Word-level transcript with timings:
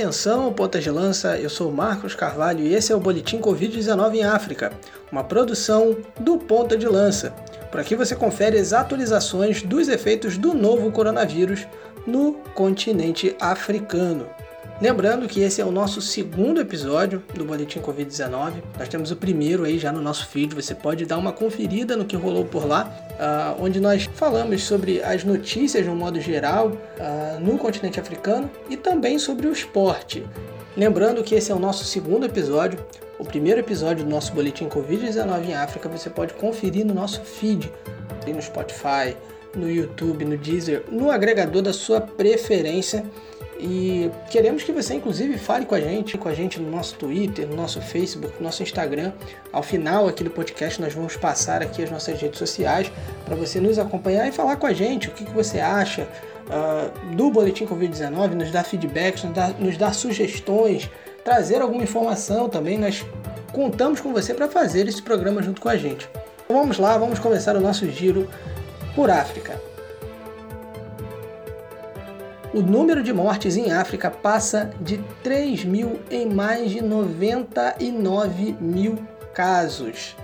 Atenção, 0.00 0.50
pontas 0.50 0.82
de 0.82 0.90
lança, 0.90 1.36
eu 1.36 1.50
sou 1.50 1.70
Marcos 1.70 2.14
Carvalho 2.14 2.64
e 2.64 2.74
esse 2.74 2.90
é 2.90 2.96
o 2.96 2.98
Boletim 2.98 3.38
Covid-19 3.38 4.14
em 4.14 4.24
África, 4.24 4.72
uma 5.12 5.22
produção 5.22 5.94
do 6.18 6.38
Ponta 6.38 6.74
de 6.74 6.86
Lança. 6.86 7.34
Por 7.70 7.78
aqui 7.78 7.94
você 7.94 8.16
confere 8.16 8.58
as 8.58 8.72
atualizações 8.72 9.60
dos 9.60 9.88
efeitos 9.88 10.38
do 10.38 10.54
novo 10.54 10.90
coronavírus 10.90 11.66
no 12.06 12.32
continente 12.54 13.36
africano. 13.38 14.26
Lembrando 14.80 15.28
que 15.28 15.42
esse 15.42 15.60
é 15.60 15.64
o 15.64 15.70
nosso 15.70 16.00
segundo 16.00 16.58
episódio 16.58 17.22
do 17.34 17.44
Boletim 17.44 17.80
Covid-19. 17.80 18.62
Nós 18.78 18.88
temos 18.88 19.10
o 19.10 19.16
primeiro 19.16 19.64
aí 19.64 19.78
já 19.78 19.92
no 19.92 20.00
nosso 20.00 20.26
feed. 20.28 20.54
Você 20.54 20.74
pode 20.74 21.04
dar 21.04 21.18
uma 21.18 21.34
conferida 21.34 21.94
no 21.94 22.06
que 22.06 22.16
rolou 22.16 22.46
por 22.46 22.66
lá, 22.66 22.90
uh, 23.10 23.62
onde 23.62 23.78
nós 23.78 24.08
falamos 24.14 24.64
sobre 24.64 25.02
as 25.02 25.22
notícias 25.22 25.84
de 25.84 25.90
um 25.90 25.94
modo 25.94 26.18
geral 26.18 26.68
uh, 26.68 27.38
no 27.40 27.58
continente 27.58 28.00
africano 28.00 28.50
e 28.70 28.76
também 28.76 29.18
sobre 29.18 29.46
o 29.46 29.52
esporte. 29.52 30.26
Lembrando 30.74 31.22
que 31.22 31.34
esse 31.34 31.52
é 31.52 31.54
o 31.54 31.58
nosso 31.58 31.84
segundo 31.84 32.24
episódio. 32.24 32.78
O 33.18 33.24
primeiro 33.24 33.60
episódio 33.60 34.02
do 34.02 34.10
nosso 34.10 34.32
Boletim 34.32 34.66
Covid-19 34.66 35.44
em 35.46 35.54
África 35.54 35.90
você 35.90 36.08
pode 36.08 36.32
conferir 36.32 36.86
no 36.86 36.94
nosso 36.94 37.20
feed, 37.20 37.70
no 38.26 38.40
Spotify, 38.40 39.14
no 39.54 39.70
YouTube, 39.70 40.24
no 40.24 40.38
Deezer, 40.38 40.84
no 40.90 41.10
agregador 41.10 41.60
da 41.60 41.74
sua 41.74 42.00
preferência. 42.00 43.04
E 43.62 44.10
queremos 44.30 44.62
que 44.62 44.72
você, 44.72 44.94
inclusive, 44.94 45.36
fale 45.36 45.66
com 45.66 45.74
a 45.74 45.80
gente, 45.80 46.16
com 46.16 46.28
a 46.28 46.34
gente 46.34 46.58
no 46.58 46.70
nosso 46.70 46.94
Twitter, 46.94 47.46
no 47.46 47.54
nosso 47.54 47.80
Facebook, 47.80 48.34
no 48.38 48.44
nosso 48.44 48.62
Instagram. 48.62 49.12
Ao 49.52 49.62
final 49.62 50.08
aqui 50.08 50.24
do 50.24 50.30
podcast, 50.30 50.80
nós 50.80 50.94
vamos 50.94 51.16
passar 51.16 51.60
aqui 51.62 51.82
as 51.82 51.90
nossas 51.90 52.18
redes 52.18 52.38
sociais 52.38 52.90
para 53.26 53.36
você 53.36 53.60
nos 53.60 53.78
acompanhar 53.78 54.26
e 54.26 54.32
falar 54.32 54.56
com 54.56 54.66
a 54.66 54.72
gente 54.72 55.08
o 55.08 55.10
que, 55.10 55.26
que 55.26 55.30
você 55.32 55.60
acha 55.60 56.08
uh, 56.48 57.14
do 57.14 57.30
Boletim 57.30 57.66
Covid-19, 57.66 58.30
nos 58.30 58.50
dar 58.50 58.64
feedbacks, 58.64 59.24
nos 59.24 59.34
dar, 59.34 59.50
nos 59.60 59.76
dar 59.76 59.94
sugestões, 59.94 60.88
trazer 61.22 61.60
alguma 61.60 61.82
informação 61.82 62.48
também. 62.48 62.78
Nós 62.78 63.04
contamos 63.52 64.00
com 64.00 64.10
você 64.10 64.32
para 64.32 64.48
fazer 64.48 64.88
esse 64.88 65.02
programa 65.02 65.42
junto 65.42 65.60
com 65.60 65.68
a 65.68 65.76
gente. 65.76 66.08
Então 66.44 66.56
vamos 66.56 66.78
lá, 66.78 66.96
vamos 66.96 67.18
começar 67.18 67.54
o 67.56 67.60
nosso 67.60 67.90
giro 67.90 68.26
por 68.94 69.10
África 69.10 69.69
o 72.52 72.60
número 72.60 73.02
de 73.02 73.12
mortes 73.12 73.56
em 73.56 73.70
África 73.70 74.10
passa 74.10 74.70
de 74.80 74.98
3 75.22 75.64
mil 75.64 76.00
em 76.10 76.26
mais 76.26 76.70
de 76.70 76.82
99 76.82 78.56
mil 78.60 78.98
casos. 79.32 80.16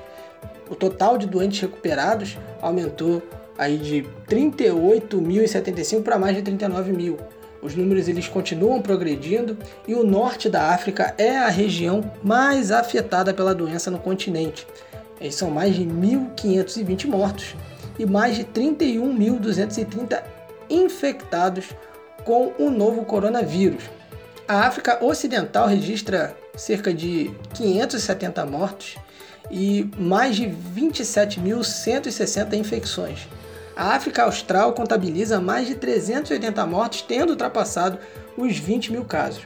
O 0.68 0.74
total 0.74 1.16
de 1.16 1.26
doentes 1.26 1.60
recuperados 1.60 2.36
aumentou 2.60 3.22
aí 3.56 3.78
de 3.78 4.04
38.075 4.28 6.02
para 6.02 6.18
mais 6.18 6.36
de 6.36 6.42
39 6.42 6.92
mil. 6.92 7.16
Os 7.62 7.74
números 7.74 8.08
eles 8.08 8.28
continuam 8.28 8.82
progredindo 8.82 9.56
e 9.86 9.94
o 9.94 10.04
norte 10.04 10.48
da 10.48 10.70
África 10.70 11.14
é 11.16 11.38
a 11.38 11.48
região 11.48 12.12
mais 12.22 12.70
afetada 12.70 13.32
pela 13.32 13.54
doença 13.54 13.90
no 13.90 13.98
continente. 13.98 14.66
São 15.30 15.50
mais 15.50 15.74
de 15.74 15.84
1.520 15.84 17.06
mortos 17.06 17.54
e 17.98 18.04
mais 18.04 18.36
de 18.36 18.44
31.230 18.44 20.22
infectados 20.68 21.66
com 22.26 22.52
o 22.58 22.70
novo 22.70 23.06
coronavírus. 23.06 23.84
A 24.48 24.66
África 24.66 25.02
Ocidental 25.02 25.66
registra 25.68 26.36
cerca 26.56 26.92
de 26.92 27.30
570 27.54 28.44
mortos 28.44 28.96
e 29.50 29.88
mais 29.96 30.36
de 30.36 30.46
27.160 30.46 32.52
infecções. 32.54 33.26
A 33.76 33.94
África 33.94 34.24
Austral 34.24 34.72
contabiliza 34.72 35.40
mais 35.40 35.68
de 35.68 35.76
380 35.76 36.66
mortos, 36.66 37.02
tendo 37.02 37.30
ultrapassado 37.30 37.98
os 38.36 38.58
20 38.58 38.90
mil 38.92 39.04
casos. 39.04 39.44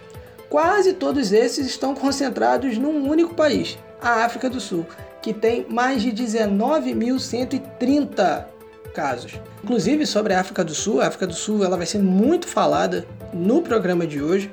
Quase 0.48 0.94
todos 0.94 1.32
esses 1.32 1.66
estão 1.66 1.94
concentrados 1.94 2.78
num 2.78 3.06
único 3.08 3.34
país, 3.34 3.78
a 4.00 4.24
África 4.24 4.48
do 4.48 4.60
Sul, 4.60 4.86
que 5.20 5.34
tem 5.34 5.66
mais 5.68 6.00
de 6.02 6.12
19.130 6.12 8.46
casos. 8.94 9.34
Inclusive 9.62 10.06
sobre 10.06 10.34
a 10.34 10.40
África 10.40 10.64
do 10.64 10.74
Sul, 10.74 11.00
a 11.00 11.06
África 11.06 11.26
do 11.26 11.34
Sul 11.34 11.64
ela 11.64 11.76
vai 11.76 11.86
ser 11.86 11.98
muito 11.98 12.46
falada 12.46 13.06
no 13.32 13.62
programa 13.62 14.06
de 14.06 14.22
hoje. 14.22 14.50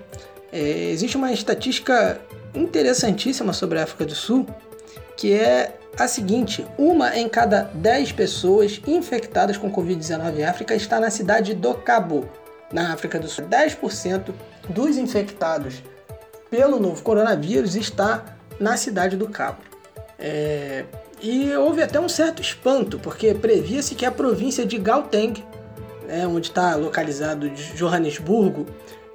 É, 0.52 0.92
existe 0.92 1.18
uma 1.18 1.32
estatística 1.32 2.20
interessantíssima 2.54 3.54
sobre 3.54 3.80
a 3.80 3.84
África 3.84 4.06
do 4.06 4.16
Sul, 4.16 4.48
que 5.16 5.34
é 5.34 5.78
a 5.98 6.08
seguinte: 6.08 6.66
uma 6.78 7.18
em 7.18 7.28
cada 7.28 7.64
10 7.74 8.12
pessoas 8.14 8.82
infectadas 8.88 9.58
com 9.58 9.72
Covid-19 9.72 10.38
em 10.38 10.46
África 10.46 10.76
está 10.76 11.00
na 11.00 11.10
cidade 11.10 11.54
do 11.54 11.74
Cabo, 11.74 12.30
na 12.72 12.94
África 12.94 13.20
do 13.20 13.28
Sul. 13.28 13.46
10% 13.46 14.34
dos 14.70 14.98
infectados 14.98 15.82
pelo 16.50 16.80
novo 16.80 17.02
coronavírus 17.02 17.76
está 17.76 18.38
na 18.60 18.78
cidade 18.78 19.18
do 19.18 19.28
Cabo. 19.28 19.60
É, 20.20 20.86
e 21.22 21.52
houve 21.56 21.82
até 21.82 22.00
um 22.00 22.10
certo 22.10 22.42
espanto, 22.42 23.00
porque 23.00 23.34
previa-se 23.34 23.96
que 23.96 24.06
a 24.06 24.12
província 24.12 24.66
de 24.66 24.78
Gauteng, 24.78 25.44
né, 26.08 26.28
onde 26.28 26.48
está 26.48 26.76
localizado 26.76 27.50
Johannesburgo, 27.50 28.66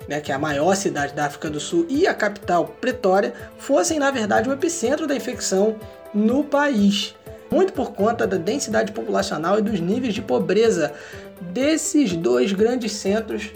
né, 0.08 0.20
que 0.20 0.32
é 0.32 0.34
a 0.34 0.38
maior 0.38 0.74
cidade 0.74 1.14
da 1.14 1.26
África 1.26 1.48
do 1.48 1.60
Sul, 1.60 1.86
e 1.88 2.06
a 2.06 2.14
capital 2.14 2.66
Pretória, 2.80 3.32
fossem 3.58 3.98
na 3.98 4.10
verdade 4.10 4.48
o 4.48 4.52
epicentro 4.52 5.06
da 5.06 5.14
infecção 5.14 5.76
no 6.12 6.44
país. 6.44 7.14
Muito 7.50 7.72
por 7.72 7.92
conta 7.92 8.26
da 8.26 8.36
densidade 8.36 8.92
populacional 8.92 9.58
e 9.58 9.62
dos 9.62 9.78
níveis 9.78 10.14
de 10.14 10.22
pobreza 10.22 10.92
desses 11.40 12.16
dois 12.16 12.52
grandes 12.52 12.92
centros 12.92 13.50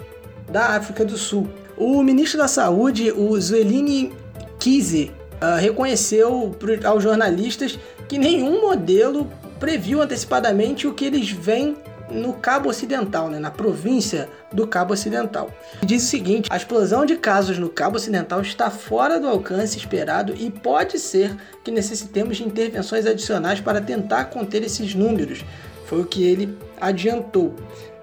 da 0.49 0.77
África 0.77 1.03
do 1.03 1.17
Sul. 1.17 1.47
O 1.75 2.01
ministro 2.03 2.37
da 2.37 2.47
Saúde, 2.47 3.11
o 3.11 3.39
Zwelini 3.39 4.13
Kize, 4.59 5.11
uh, 5.41 5.59
reconheceu 5.59 6.55
aos 6.83 7.03
jornalistas 7.03 7.77
que 8.07 8.17
nenhum 8.17 8.61
modelo 8.61 9.29
previu 9.59 10.01
antecipadamente 10.01 10.87
o 10.87 10.93
que 10.93 11.05
eles 11.05 11.29
veem 11.29 11.75
no 12.09 12.33
Cabo 12.33 12.69
Ocidental, 12.69 13.29
né, 13.29 13.39
na 13.39 13.51
província 13.51 14.29
do 14.51 14.65
Cabo 14.65 14.93
Ocidental. 14.93 15.51
Diz 15.83 16.03
o 16.03 16.07
seguinte: 16.07 16.49
a 16.51 16.57
explosão 16.57 17.05
de 17.05 17.17
casos 17.17 17.57
no 17.57 17.69
Cabo 17.69 17.97
Ocidental 17.97 18.41
está 18.41 18.69
fora 18.69 19.19
do 19.19 19.27
alcance 19.27 19.77
esperado 19.77 20.33
e 20.35 20.49
pode 20.49 20.99
ser 20.99 21.35
que 21.63 21.71
necessitemos 21.71 22.37
de 22.37 22.43
intervenções 22.43 23.05
adicionais 23.05 23.59
para 23.59 23.81
tentar 23.81 24.25
conter 24.25 24.63
esses 24.63 24.95
números. 24.95 25.43
Foi 25.85 26.01
o 26.01 26.05
que 26.05 26.23
ele 26.23 26.57
adiantou. 26.79 27.55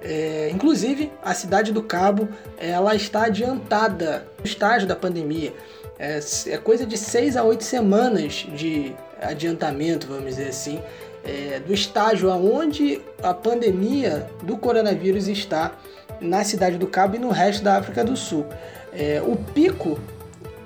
É, 0.03 0.51
inclusive, 0.53 1.11
a 1.23 1.33
cidade 1.33 1.73
do 1.73 1.83
Cabo 1.83 2.29
ela 2.59 2.95
está 2.95 3.25
adiantada 3.25 4.27
no 4.39 4.45
estágio 4.45 4.87
da 4.87 4.95
pandemia. 4.95 5.55
É, 6.05 6.21
é 6.51 6.59
coisa 6.59 6.85
de 6.85 6.99
seis 6.99 7.35
a 7.35 7.43
oito 7.43 7.65
semanas 7.65 8.47
de 8.55 8.95
adiantamento, 9.23 10.07
vamos 10.07 10.37
dizer 10.37 10.49
assim, 10.49 10.79
é, 11.25 11.59
do 11.61 11.73
estágio 11.73 12.31
aonde 12.31 13.01
a 13.23 13.33
pandemia 13.33 14.29
do 14.43 14.59
coronavírus 14.59 15.29
está 15.29 15.73
na 16.21 16.45
cidade 16.45 16.77
do 16.77 16.87
Cabo 16.87 17.17
e 17.17 17.19
no 17.19 17.31
resto 17.31 17.65
da 17.65 17.79
África 17.79 18.05
do 18.05 18.19
Sul. 18.19 18.45
É, 18.93 19.23
o 19.27 19.35
pico 19.35 19.99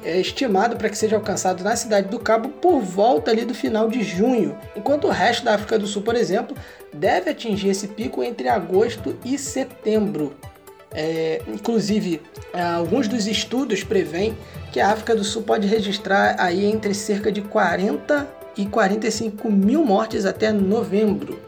é 0.05 0.19
estimado 0.21 0.77
para 0.77 0.89
que 0.89 0.99
seja 0.99 1.15
alcançado 1.15 1.63
na 1.63 1.77
cidade 1.77 2.09
do 2.09 2.19
Cabo 2.19 2.49
por 2.49 2.81
volta 2.81 3.31
ali 3.31 3.45
do 3.45 3.55
final 3.55 3.89
de 3.89 4.03
junho, 4.03 4.59
enquanto 4.75 5.07
o 5.07 5.11
resto 5.11 5.45
da 5.45 5.55
África 5.55 5.79
do 5.79 5.87
Sul, 5.87 6.03
por 6.03 6.17
exemplo, 6.17 6.57
deve 6.93 7.31
atingir 7.31 7.69
esse 7.69 7.87
pico 7.87 8.25
entre 8.25 8.49
agosto 8.49 9.17
e 9.25 9.39
setembro. 9.39 10.35
É, 11.01 11.41
inclusive, 11.47 12.21
alguns 12.53 13.07
dos 13.07 13.29
estudos 13.29 13.85
prevêem 13.85 14.37
que 14.73 14.81
a 14.81 14.91
África 14.91 15.15
do 15.15 15.23
Sul 15.23 15.43
pode 15.43 15.65
registrar 15.65 16.35
aí 16.41 16.65
entre 16.65 16.93
cerca 16.93 17.31
de 17.31 17.41
40 17.41 18.27
e 18.57 18.67
45 18.67 19.49
mil 19.49 19.85
mortes 19.85 20.27
até 20.27 20.51
novembro. 20.51 21.39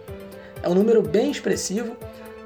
É 0.63 0.69
um 0.69 0.75
número 0.75 1.03
bem 1.03 1.33
expressivo. 1.33 1.97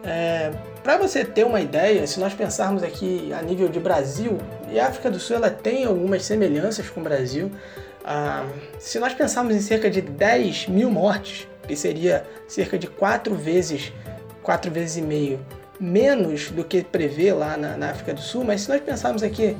É, 0.02 0.50
Para 0.82 0.96
você 0.96 1.26
ter 1.26 1.44
uma 1.44 1.60
ideia, 1.60 2.06
se 2.06 2.18
nós 2.18 2.32
pensarmos 2.32 2.82
aqui 2.82 3.30
a 3.38 3.42
nível 3.42 3.68
de 3.68 3.78
Brasil, 3.78 4.38
e 4.72 4.80
a 4.80 4.86
África 4.86 5.10
do 5.10 5.20
Sul 5.20 5.36
ela 5.36 5.50
tem 5.50 5.84
algumas 5.84 6.24
semelhanças 6.24 6.88
com 6.88 7.00
o 7.00 7.04
Brasil, 7.04 7.52
ah, 8.02 8.46
se 8.78 8.98
nós 8.98 9.12
pensarmos 9.12 9.54
em 9.54 9.60
cerca 9.60 9.90
de 9.90 10.00
10 10.00 10.68
mil 10.68 10.90
mortes, 10.90 11.46
que 11.68 11.76
seria 11.76 12.24
cerca 12.48 12.78
de 12.78 12.86
quatro 12.86 13.34
vezes, 13.34 13.92
quatro 14.42 14.70
vezes 14.70 14.96
e 14.96 15.02
meio 15.02 15.38
menos 15.80 16.50
do 16.50 16.64
que 16.64 16.82
prevê 16.82 17.32
lá 17.32 17.56
na, 17.56 17.76
na 17.76 17.90
África 17.90 18.14
do 18.14 18.20
Sul, 18.20 18.44
mas 18.44 18.62
se 18.62 18.68
nós 18.68 18.80
pensarmos 18.80 19.22
aqui 19.22 19.56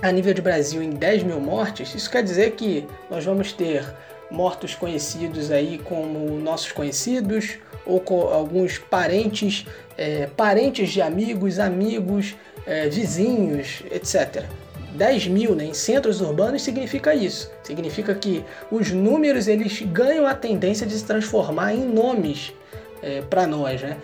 a 0.00 0.12
nível 0.12 0.32
de 0.32 0.40
Brasil 0.40 0.82
em 0.82 0.90
10 0.90 1.24
mil 1.24 1.40
mortes, 1.40 1.94
isso 1.94 2.10
quer 2.10 2.22
dizer 2.22 2.52
que 2.52 2.86
nós 3.10 3.24
vamos 3.24 3.52
ter 3.52 3.84
mortos 4.30 4.74
conhecidos 4.74 5.50
aí 5.50 5.78
como 5.78 6.38
nossos 6.38 6.72
conhecidos 6.72 7.58
ou 7.86 8.00
com 8.00 8.20
alguns 8.20 8.78
parentes, 8.78 9.66
é, 9.96 10.26
parentes 10.36 10.90
de 10.90 11.00
amigos, 11.00 11.58
amigos, 11.58 12.36
é, 12.66 12.88
vizinhos, 12.88 13.82
etc. 13.90 14.44
10 14.94 15.28
mil 15.28 15.54
né, 15.54 15.64
em 15.64 15.74
centros 15.74 16.20
urbanos 16.20 16.62
significa 16.62 17.14
isso. 17.14 17.50
Significa 17.62 18.14
que 18.14 18.44
os 18.70 18.90
números 18.90 19.48
eles 19.48 19.80
ganham 19.82 20.26
a 20.26 20.34
tendência 20.34 20.86
de 20.86 20.94
se 20.94 21.04
transformar 21.04 21.72
em 21.74 21.84
nomes 21.84 22.52
é, 23.02 23.22
para 23.22 23.46
nós. 23.46 23.80
Né? 23.80 23.96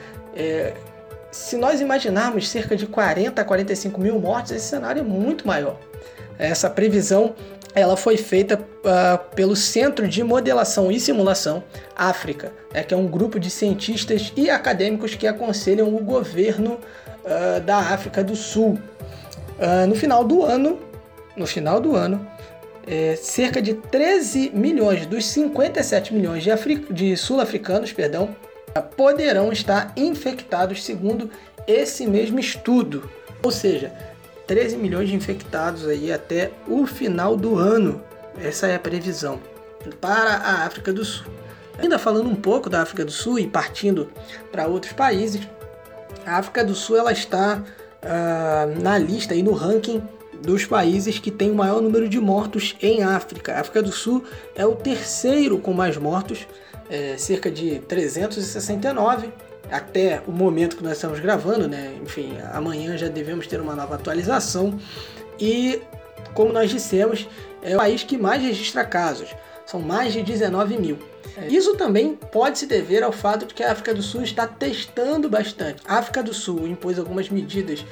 Se 1.34 1.56
nós 1.56 1.80
imaginarmos 1.80 2.48
cerca 2.48 2.76
de 2.76 2.86
40 2.86 3.42
a 3.42 3.44
45 3.44 4.00
mil 4.00 4.20
mortes, 4.20 4.52
esse 4.52 4.68
cenário 4.68 5.00
é 5.00 5.02
muito 5.02 5.44
maior. 5.44 5.76
Essa 6.38 6.70
previsão 6.70 7.34
ela 7.74 7.96
foi 7.96 8.16
feita 8.16 8.56
uh, 8.56 9.34
pelo 9.34 9.56
Centro 9.56 10.06
de 10.06 10.22
Modelação 10.22 10.92
e 10.92 11.00
Simulação 11.00 11.64
África, 11.96 12.52
né, 12.72 12.84
que 12.84 12.94
é 12.94 12.96
um 12.96 13.08
grupo 13.08 13.40
de 13.40 13.50
cientistas 13.50 14.32
e 14.36 14.48
acadêmicos 14.48 15.16
que 15.16 15.26
aconselham 15.26 15.92
o 15.92 15.98
governo 15.98 16.78
uh, 17.24 17.60
da 17.62 17.78
África 17.78 18.22
do 18.22 18.36
Sul. 18.36 18.78
Uh, 19.58 19.88
no 19.88 19.96
final 19.96 20.22
do 20.22 20.44
ano, 20.44 20.78
no 21.36 21.48
final 21.48 21.80
do 21.80 21.96
ano, 21.96 22.24
é, 22.86 23.16
cerca 23.16 23.60
de 23.60 23.74
13 23.74 24.52
milhões 24.54 25.04
dos 25.04 25.26
57 25.26 26.14
milhões 26.14 26.44
de, 26.44 26.50
de 26.92 27.16
sul-africanos, 27.16 27.92
perdão, 27.92 28.36
poderão 28.82 29.52
estar 29.52 29.92
infectados 29.96 30.84
segundo 30.84 31.30
esse 31.66 32.06
mesmo 32.06 32.38
estudo. 32.38 33.08
Ou 33.42 33.50
seja, 33.50 33.92
13 34.46 34.76
milhões 34.76 35.08
de 35.08 35.14
infectados 35.14 35.86
aí 35.86 36.12
até 36.12 36.50
o 36.66 36.86
final 36.86 37.36
do 37.36 37.58
ano. 37.58 38.02
Essa 38.42 38.66
é 38.66 38.76
a 38.76 38.80
previsão 38.80 39.40
para 40.00 40.34
a 40.34 40.64
África 40.64 40.92
do 40.92 41.04
Sul. 41.04 41.26
Ainda 41.78 41.98
falando 41.98 42.28
um 42.28 42.36
pouco 42.36 42.70
da 42.70 42.82
África 42.82 43.04
do 43.04 43.10
Sul 43.10 43.38
e 43.38 43.46
partindo 43.46 44.10
para 44.50 44.66
outros 44.66 44.92
países, 44.92 45.42
a 46.24 46.36
África 46.36 46.64
do 46.64 46.74
Sul 46.74 46.96
ela 46.96 47.12
está 47.12 47.62
uh, 48.02 48.82
na 48.82 48.96
lista 48.96 49.34
e 49.34 49.42
no 49.42 49.52
ranking 49.52 50.02
dos 50.44 50.64
países 50.64 51.18
que 51.18 51.30
tem 51.30 51.50
o 51.50 51.54
maior 51.54 51.80
número 51.80 52.08
de 52.08 52.20
mortos 52.20 52.76
em 52.80 53.02
África. 53.02 53.54
A 53.54 53.60
África 53.60 53.82
do 53.82 53.92
Sul 53.92 54.24
é 54.54 54.64
o 54.64 54.76
terceiro 54.76 55.58
com 55.58 55.72
mais 55.72 55.96
mortos, 55.96 56.46
é, 56.88 57.16
cerca 57.16 57.50
de 57.50 57.78
369 57.80 59.32
até 59.70 60.22
o 60.26 60.30
momento 60.30 60.76
que 60.76 60.84
nós 60.84 60.92
estamos 60.92 61.18
gravando, 61.20 61.66
né? 61.66 61.94
Enfim, 62.02 62.36
amanhã 62.52 62.96
já 62.96 63.08
devemos 63.08 63.46
ter 63.46 63.60
uma 63.60 63.74
nova 63.74 63.94
atualização. 63.94 64.78
E, 65.40 65.80
como 66.34 66.52
nós 66.52 66.70
dissemos, 66.70 67.26
é 67.62 67.74
o 67.74 67.78
país 67.78 68.02
que 68.02 68.18
mais 68.18 68.42
registra 68.42 68.84
casos. 68.84 69.34
São 69.66 69.80
mais 69.80 70.12
de 70.12 70.22
19 70.22 70.76
mil. 70.78 70.98
Isso 71.48 71.74
também 71.74 72.14
pode 72.14 72.58
se 72.58 72.66
dever 72.66 73.02
ao 73.02 73.10
fato 73.10 73.46
de 73.46 73.54
que 73.54 73.62
a 73.62 73.72
África 73.72 73.92
do 73.92 74.02
Sul 74.02 74.22
está 74.22 74.46
testando 74.46 75.28
bastante. 75.28 75.82
A 75.86 75.98
África 75.98 76.22
do 76.22 76.32
Sul 76.32 76.68
impôs 76.68 76.98
algumas 76.98 77.28
medidas 77.28 77.84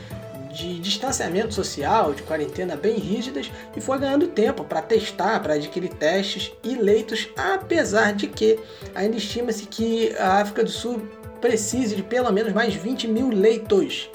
de 0.53 0.79
distanciamento 0.79 1.55
social, 1.55 2.13
de 2.13 2.23
quarentena 2.23 2.77
bem 2.77 2.99
rígidas 2.99 3.51
e 3.77 3.81
foi 3.81 3.99
ganhando 3.99 4.29
tempo 4.29 4.65
para 4.65 4.83
testar, 4.83 5.41
para 5.41 5.55
adquirir 5.55 5.91
testes 5.91 6.53
e 6.63 6.75
leitos, 6.75 7.29
apesar 7.37 8.13
de 8.13 8.27
que 8.27 8.59
ainda 8.95 9.17
estima-se 9.17 9.67
que 9.67 10.15
a 10.19 10.41
África 10.41 10.63
do 10.63 10.71
Sul 10.71 11.03
precise 11.41 11.97
de 11.97 12.03
pelo 12.03 12.31
menos 12.31 12.53
mais 12.53 12.75
20 12.75 13.09
mil 13.09 13.29
leitos 13.31 14.11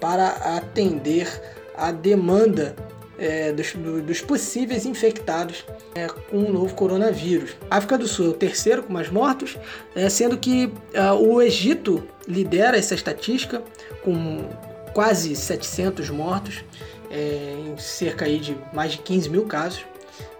para 0.00 0.28
atender 0.56 1.28
a 1.76 1.90
demanda 1.90 2.74
é, 3.18 3.52
dos, 3.52 3.72
dos, 3.74 4.20
possíveis 4.20 4.86
infectados 4.86 5.64
é, 5.94 6.06
com 6.06 6.38
o 6.38 6.52
novo 6.52 6.74
coronavírus. 6.74 7.56
A 7.70 7.78
África 7.78 7.98
do 7.98 8.06
Sul 8.06 8.26
é 8.26 8.28
o 8.28 8.34
terceiro 8.34 8.82
com 8.84 8.92
mais 8.92 9.10
mortos, 9.10 9.56
é, 9.94 10.08
sendo 10.08 10.38
que 10.38 10.72
é, 10.92 11.10
o 11.12 11.42
Egito 11.42 12.06
lidera 12.26 12.76
essa 12.76 12.94
estatística 12.94 13.62
com 14.04 14.44
quase 14.92 15.34
700 15.34 16.10
mortos, 16.10 16.64
é, 17.10 17.54
em 17.66 17.76
cerca 17.76 18.24
aí 18.24 18.38
de 18.38 18.56
mais 18.72 18.92
de 18.92 18.98
15 18.98 19.28
mil 19.28 19.46
casos. 19.46 19.84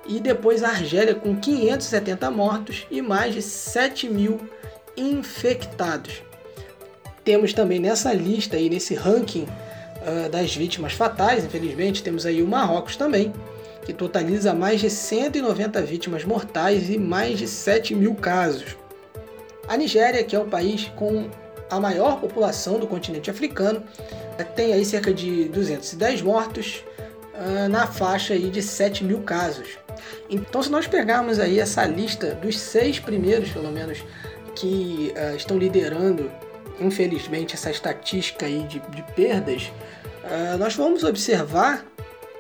E 0.07 0.21
depois 0.21 0.63
a 0.63 0.69
Argélia 0.69 1.15
com 1.15 1.37
570 1.37 2.31
mortos 2.31 2.87
e 2.91 3.03
mais 3.03 3.35
de 3.35 3.43
7 3.43 4.09
mil 4.09 4.41
infectados. 4.97 6.23
Temos 7.25 7.53
também 7.53 7.79
nessa 7.79 8.13
lista 8.13 8.57
aí, 8.57 8.71
nesse 8.71 8.95
ranking 8.95 9.43
uh, 9.45 10.31
das 10.31 10.55
vítimas 10.57 10.95
fatais, 10.95 11.45
infelizmente, 11.45 12.03
temos 12.03 12.25
aí 12.25 12.43
o 12.43 12.47
Marrocos 12.47 12.97
também, 12.97 13.33
que 13.85 13.93
totaliza 13.93 14.55
mais 14.55 14.81
de 14.81 14.89
190 14.89 15.83
vítimas 15.83 16.25
mortais 16.25 16.89
e 16.89 16.97
mais 16.97 17.39
de 17.39 17.47
7 17.47 17.95
mil 17.95 18.15
casos. 18.15 18.77
A 19.69 19.77
Nigéria, 19.77 20.25
que 20.25 20.35
é 20.35 20.39
o 20.39 20.47
país 20.47 20.91
com 20.97 21.29
a 21.71 21.81
maior 21.81 22.21
população 22.21 22.79
do 22.79 22.87
continente 22.87 23.31
africano, 23.31 23.83
tem 24.55 24.73
aí 24.73 24.85
cerca 24.85 25.13
de 25.13 25.45
210 25.49 26.23
mortos 26.23 26.85
uh, 27.35 27.69
na 27.69 27.87
faixa 27.87 28.35
aí 28.35 28.51
de 28.51 28.63
7 28.63 29.05
mil 29.05 29.21
casos. 29.21 29.79
Então, 30.31 30.63
se 30.63 30.71
nós 30.71 30.87
pegarmos 30.87 31.39
aí 31.39 31.59
essa 31.59 31.85
lista 31.85 32.35
dos 32.35 32.59
seis 32.59 32.99
primeiros, 32.99 33.51
pelo 33.51 33.71
menos, 33.71 34.05
que 34.55 35.13
uh, 35.17 35.37
estão 35.37 35.59
liderando, 35.59 36.31
infelizmente, 36.81 37.55
essa 37.55 37.71
estatística 37.71 38.47
aí 38.47 38.63
de, 38.65 38.81
de 38.81 39.03
perdas, 39.15 39.71
uh, 40.25 40.59
nós 40.59 40.75
vamos 40.75 41.05
observar 41.05 41.85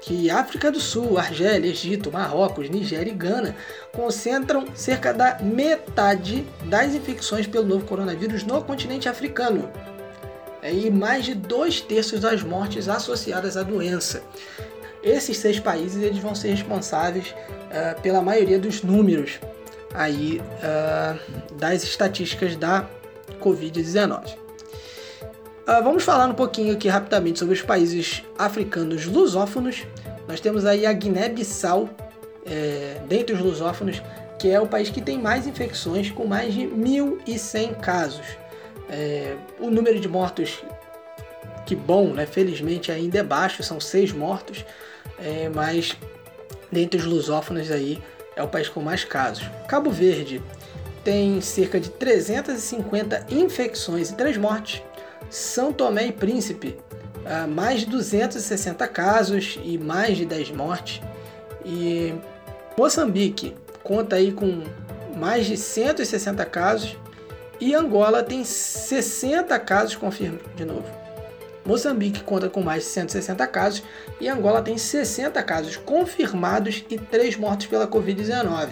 que 0.01 0.31
África 0.31 0.71
do 0.71 0.81
Sul, 0.81 1.19
Argélia, 1.19 1.71
Egito, 1.71 2.13
Marrocos, 2.13 2.71
Nigéria 2.71 3.11
e 3.11 3.15
Gana 3.15 3.57
concentram 3.93 4.65
cerca 4.75 5.13
da 5.13 5.39
metade 5.41 6.47
das 6.65 6.95
infecções 6.95 7.47
pelo 7.47 7.67
novo 7.67 7.85
coronavírus 7.85 8.45
no 8.45 8.63
continente 8.63 9.09
africano 9.09 9.71
é, 10.63 10.73
e 10.73 10.91
mais 10.91 11.25
de 11.25 11.35
dois 11.35 11.81
terços 11.81 12.21
das 12.21 12.43
mortes 12.43 12.89
associadas 12.89 13.57
à 13.57 13.63
doença. 13.63 14.23
Esses 15.03 15.37
seis 15.39 15.61
países 15.61 16.03
eles 16.03 16.19
vão 16.19 16.35
ser 16.35 16.49
responsáveis 16.49 17.29
uh, 17.29 18.01
pela 18.03 18.21
maioria 18.21 18.59
dos 18.59 18.83
números 18.83 19.39
aí 19.95 20.41
uh, 20.41 21.55
das 21.55 21.83
estatísticas 21.85 22.57
da 22.57 22.89
Covid-19. 23.41 24.48
Uh, 25.69 25.85
vamos 25.85 26.03
falar 26.03 26.27
um 26.27 26.33
pouquinho 26.33 26.73
aqui 26.73 26.89
rapidamente 26.89 27.41
sobre 27.41 27.53
os 27.53 27.61
países 27.61 28.23
africanos 28.39 29.05
lusófonos. 29.05 29.85
Nós 30.27 30.41
temos 30.41 30.65
aí 30.65 30.87
a 30.87 30.93
Guiné-Bissau, 30.95 31.91
é, 32.47 33.03
dentre 33.07 33.35
os 33.35 33.41
lusófonos, 33.43 34.01
que 34.39 34.49
é 34.49 34.59
o 34.59 34.67
país 34.67 34.89
que 34.89 35.03
tem 35.03 35.19
mais 35.19 35.47
infecções, 35.47 36.11
com 36.11 36.27
mais 36.27 36.55
de 36.55 36.63
1.100 36.63 37.81
casos. 37.81 38.25
É, 38.89 39.37
o 39.61 39.69
número 39.69 40.01
de 40.01 40.09
mortos, 40.09 40.65
que 41.67 41.77
bom, 41.77 42.15
né? 42.15 42.25
felizmente 42.25 42.91
ainda 42.91 43.19
é 43.19 43.23
baixo, 43.23 43.63
são 43.63 43.79
seis 43.79 44.11
mortos, 44.11 44.65
é, 45.19 45.51
mas 45.55 45.95
dentre 46.73 46.99
os 46.99 47.05
lusófonos 47.05 47.71
aí 47.71 48.03
é 48.35 48.43
o 48.43 48.49
país 48.49 48.71
com 48.71 48.81
mais 48.81 49.05
casos. 49.05 49.47
Cabo 49.69 49.91
Verde 49.91 50.43
tem 51.05 51.43
cerca 51.43 51.79
de 51.79 51.91
350 51.91 53.27
infecções 53.29 54.09
e 54.09 54.15
3 54.15 54.39
mortes. 54.39 54.88
São 55.31 55.73
Tomé 55.73 56.07
e 56.07 56.13
Príncipe, 56.13 56.79
ah, 57.25 57.47
mais 57.47 57.81
de 57.81 57.87
260 57.87 58.87
casos 58.89 59.59
e 59.63 59.77
mais 59.77 60.17
de 60.17 60.25
10 60.25 60.51
mortes. 60.53 61.03
E 61.65 62.15
Moçambique 62.77 63.55
conta 63.83 64.17
aí 64.17 64.33
com 64.33 64.63
mais 65.17 65.47
de 65.47 65.57
160 65.57 66.45
casos 66.47 66.97
e 67.61 67.75
Angola 67.75 68.23
tem 68.23 68.45
60 68.45 69.59
casos 69.59 69.97
confirmados 69.97 70.47
de 70.55 70.65
novo. 70.65 70.87
Moçambique 71.67 72.23
conta 72.23 72.49
com 72.49 72.63
mais 72.63 72.85
de 72.85 72.89
160 72.91 73.47
casos 73.49 73.83
e 74.21 74.29
Angola 74.29 74.63
tem 74.63 74.79
60 74.79 75.43
casos 75.43 75.77
confirmados 75.77 76.85
e 76.89 76.97
3 76.97 77.37
mortos 77.37 77.67
pela 77.67 77.87
Covid-19. 77.87 78.71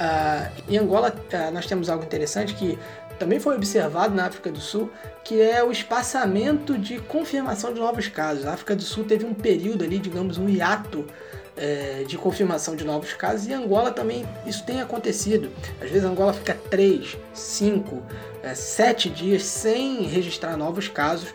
Uh, 0.00 0.50
em 0.66 0.78
Angola, 0.78 1.14
uh, 1.14 1.50
nós 1.52 1.66
temos 1.66 1.90
algo 1.90 2.02
interessante 2.02 2.54
que 2.54 2.78
também 3.20 3.38
foi 3.38 3.54
observado 3.54 4.14
na 4.14 4.24
África 4.24 4.50
do 4.50 4.60
Sul, 4.60 4.90
que 5.22 5.40
é 5.40 5.62
o 5.62 5.70
espaçamento 5.70 6.78
de 6.78 6.98
confirmação 6.98 7.72
de 7.72 7.78
novos 7.78 8.08
casos. 8.08 8.46
A 8.46 8.54
África 8.54 8.74
do 8.74 8.82
Sul 8.82 9.04
teve 9.04 9.26
um 9.26 9.34
período 9.34 9.84
ali, 9.84 9.98
digamos, 9.98 10.38
um 10.38 10.48
hiato 10.48 11.04
é, 11.54 12.02
de 12.06 12.16
confirmação 12.16 12.74
de 12.74 12.82
novos 12.82 13.12
casos 13.12 13.46
e 13.46 13.52
Angola 13.52 13.90
também 13.90 14.24
isso 14.46 14.64
tem 14.64 14.80
acontecido. 14.80 15.50
Às 15.82 15.90
vezes 15.90 16.02
Angola 16.02 16.32
fica 16.32 16.54
3, 16.70 17.18
5, 17.34 18.02
7 18.54 19.10
dias 19.10 19.42
sem 19.42 20.04
registrar 20.04 20.56
novos 20.56 20.88
casos 20.88 21.34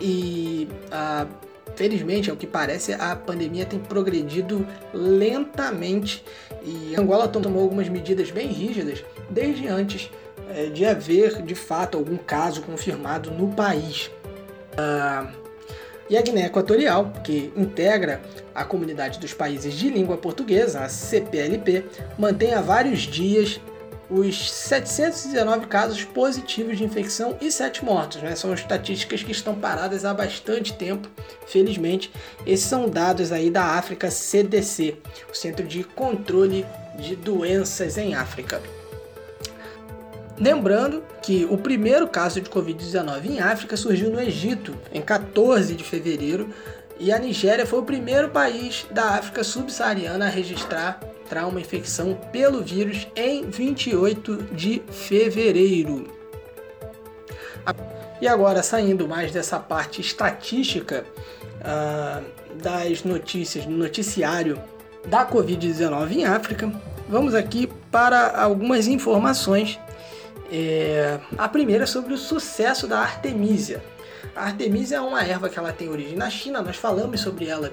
e 0.00 0.66
a 0.90 1.26
felizmente, 1.74 2.30
ao 2.30 2.36
que 2.38 2.46
parece, 2.46 2.94
a 2.94 3.14
pandemia 3.14 3.66
tem 3.66 3.78
progredido 3.78 4.66
lentamente 4.94 6.24
e 6.64 6.96
Angola 6.96 7.28
tomou 7.28 7.62
algumas 7.62 7.86
medidas 7.86 8.30
bem 8.30 8.48
rígidas 8.48 9.04
desde 9.28 9.68
antes 9.68 10.10
é, 10.10 10.25
de 10.72 10.84
haver 10.84 11.42
de 11.42 11.54
fato 11.54 11.96
algum 11.96 12.16
caso 12.16 12.62
confirmado 12.62 13.30
no 13.30 13.48
país. 13.54 14.10
Uh, 14.72 15.46
e 16.08 16.16
a 16.16 16.22
Guiné 16.22 16.46
Equatorial, 16.46 17.12
que 17.24 17.52
integra 17.56 18.22
a 18.54 18.64
comunidade 18.64 19.18
dos 19.18 19.34
países 19.34 19.74
de 19.74 19.88
língua 19.88 20.16
portuguesa, 20.16 20.80
a 20.80 20.88
CPLP, 20.88 21.84
mantém 22.16 22.54
há 22.54 22.60
vários 22.60 23.00
dias 23.00 23.60
os 24.08 24.52
719 24.52 25.66
casos 25.66 26.04
positivos 26.04 26.78
de 26.78 26.84
infecção 26.84 27.36
e 27.40 27.50
7 27.50 27.84
mortos. 27.84 28.22
Né? 28.22 28.36
São 28.36 28.54
estatísticas 28.54 29.24
que 29.24 29.32
estão 29.32 29.56
paradas 29.56 30.04
há 30.04 30.14
bastante 30.14 30.72
tempo, 30.74 31.08
felizmente. 31.44 32.12
Esses 32.46 32.66
são 32.66 32.88
dados 32.88 33.32
aí 33.32 33.50
da 33.50 33.64
África 33.64 34.08
CDC, 34.08 34.96
o 35.28 35.34
Centro 35.34 35.66
de 35.66 35.82
Controle 35.82 36.64
de 36.96 37.16
Doenças 37.16 37.98
em 37.98 38.14
África. 38.14 38.62
Lembrando 40.38 41.02
que 41.22 41.46
o 41.50 41.56
primeiro 41.56 42.06
caso 42.06 42.40
de 42.40 42.50
Covid-19 42.50 43.26
em 43.26 43.40
África 43.40 43.76
surgiu 43.76 44.10
no 44.10 44.20
Egito, 44.20 44.74
em 44.92 45.00
14 45.00 45.74
de 45.74 45.82
fevereiro, 45.82 46.50
e 46.98 47.12
a 47.12 47.18
Nigéria 47.18 47.66
foi 47.66 47.78
o 47.78 47.84
primeiro 47.84 48.30
país 48.30 48.86
da 48.90 49.16
África 49.16 49.44
subsaariana 49.44 50.26
a 50.26 50.30
registrar 50.30 51.00
uma 51.48 51.60
infecção 51.60 52.14
pelo 52.32 52.62
vírus 52.62 53.06
em 53.16 53.50
28 53.50 54.54
de 54.54 54.82
fevereiro. 54.90 56.06
E 58.20 58.28
agora, 58.28 58.62
saindo 58.62 59.08
mais 59.08 59.32
dessa 59.32 59.58
parte 59.58 60.00
estatística 60.00 61.04
uh, 61.60 62.24
das 62.62 63.02
notícias, 63.02 63.66
no 63.66 63.76
noticiário 63.76 64.58
da 65.06 65.26
Covid-19 65.28 66.12
em 66.12 66.24
África, 66.24 66.72
vamos 67.08 67.34
aqui 67.34 67.68
para 67.90 68.40
algumas 68.40 68.86
informações. 68.86 69.78
É, 70.50 71.18
a 71.36 71.48
primeira 71.48 71.84
é 71.84 71.86
sobre 71.86 72.14
o 72.14 72.18
sucesso 72.18 72.86
da 72.86 73.00
Artemisia. 73.00 73.82
A 74.34 74.46
Artemisia 74.46 74.98
é 74.98 75.00
uma 75.00 75.22
erva 75.22 75.48
que 75.48 75.58
ela 75.58 75.72
tem 75.72 75.88
origem 75.88 76.16
na 76.16 76.28
China, 76.28 76.60
nós 76.62 76.76
falamos 76.76 77.20
sobre 77.20 77.46
ela 77.48 77.72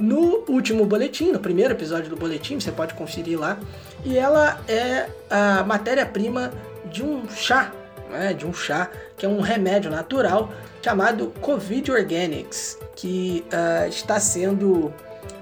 no 0.00 0.44
último 0.48 0.86
boletim, 0.86 1.30
no 1.30 1.38
primeiro 1.38 1.74
episódio 1.74 2.08
do 2.08 2.16
boletim, 2.16 2.58
você 2.58 2.72
pode 2.72 2.94
conferir 2.94 3.38
lá. 3.38 3.58
E 4.04 4.16
ela 4.16 4.58
é 4.66 5.06
a 5.28 5.62
matéria-prima 5.62 6.52
de 6.90 7.04
um 7.04 7.28
chá, 7.28 7.70
né, 8.10 8.32
de 8.32 8.46
um 8.46 8.52
chá 8.52 8.90
que 9.16 9.26
é 9.26 9.28
um 9.28 9.40
remédio 9.40 9.90
natural 9.90 10.50
chamado 10.82 11.32
Covid 11.42 11.92
Organics, 11.92 12.78
que 12.96 13.44
uh, 13.52 13.88
está 13.88 14.18
sendo 14.18 14.92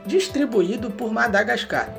distribuído 0.04 0.90
por 0.90 1.12
Madagascar. 1.12 1.94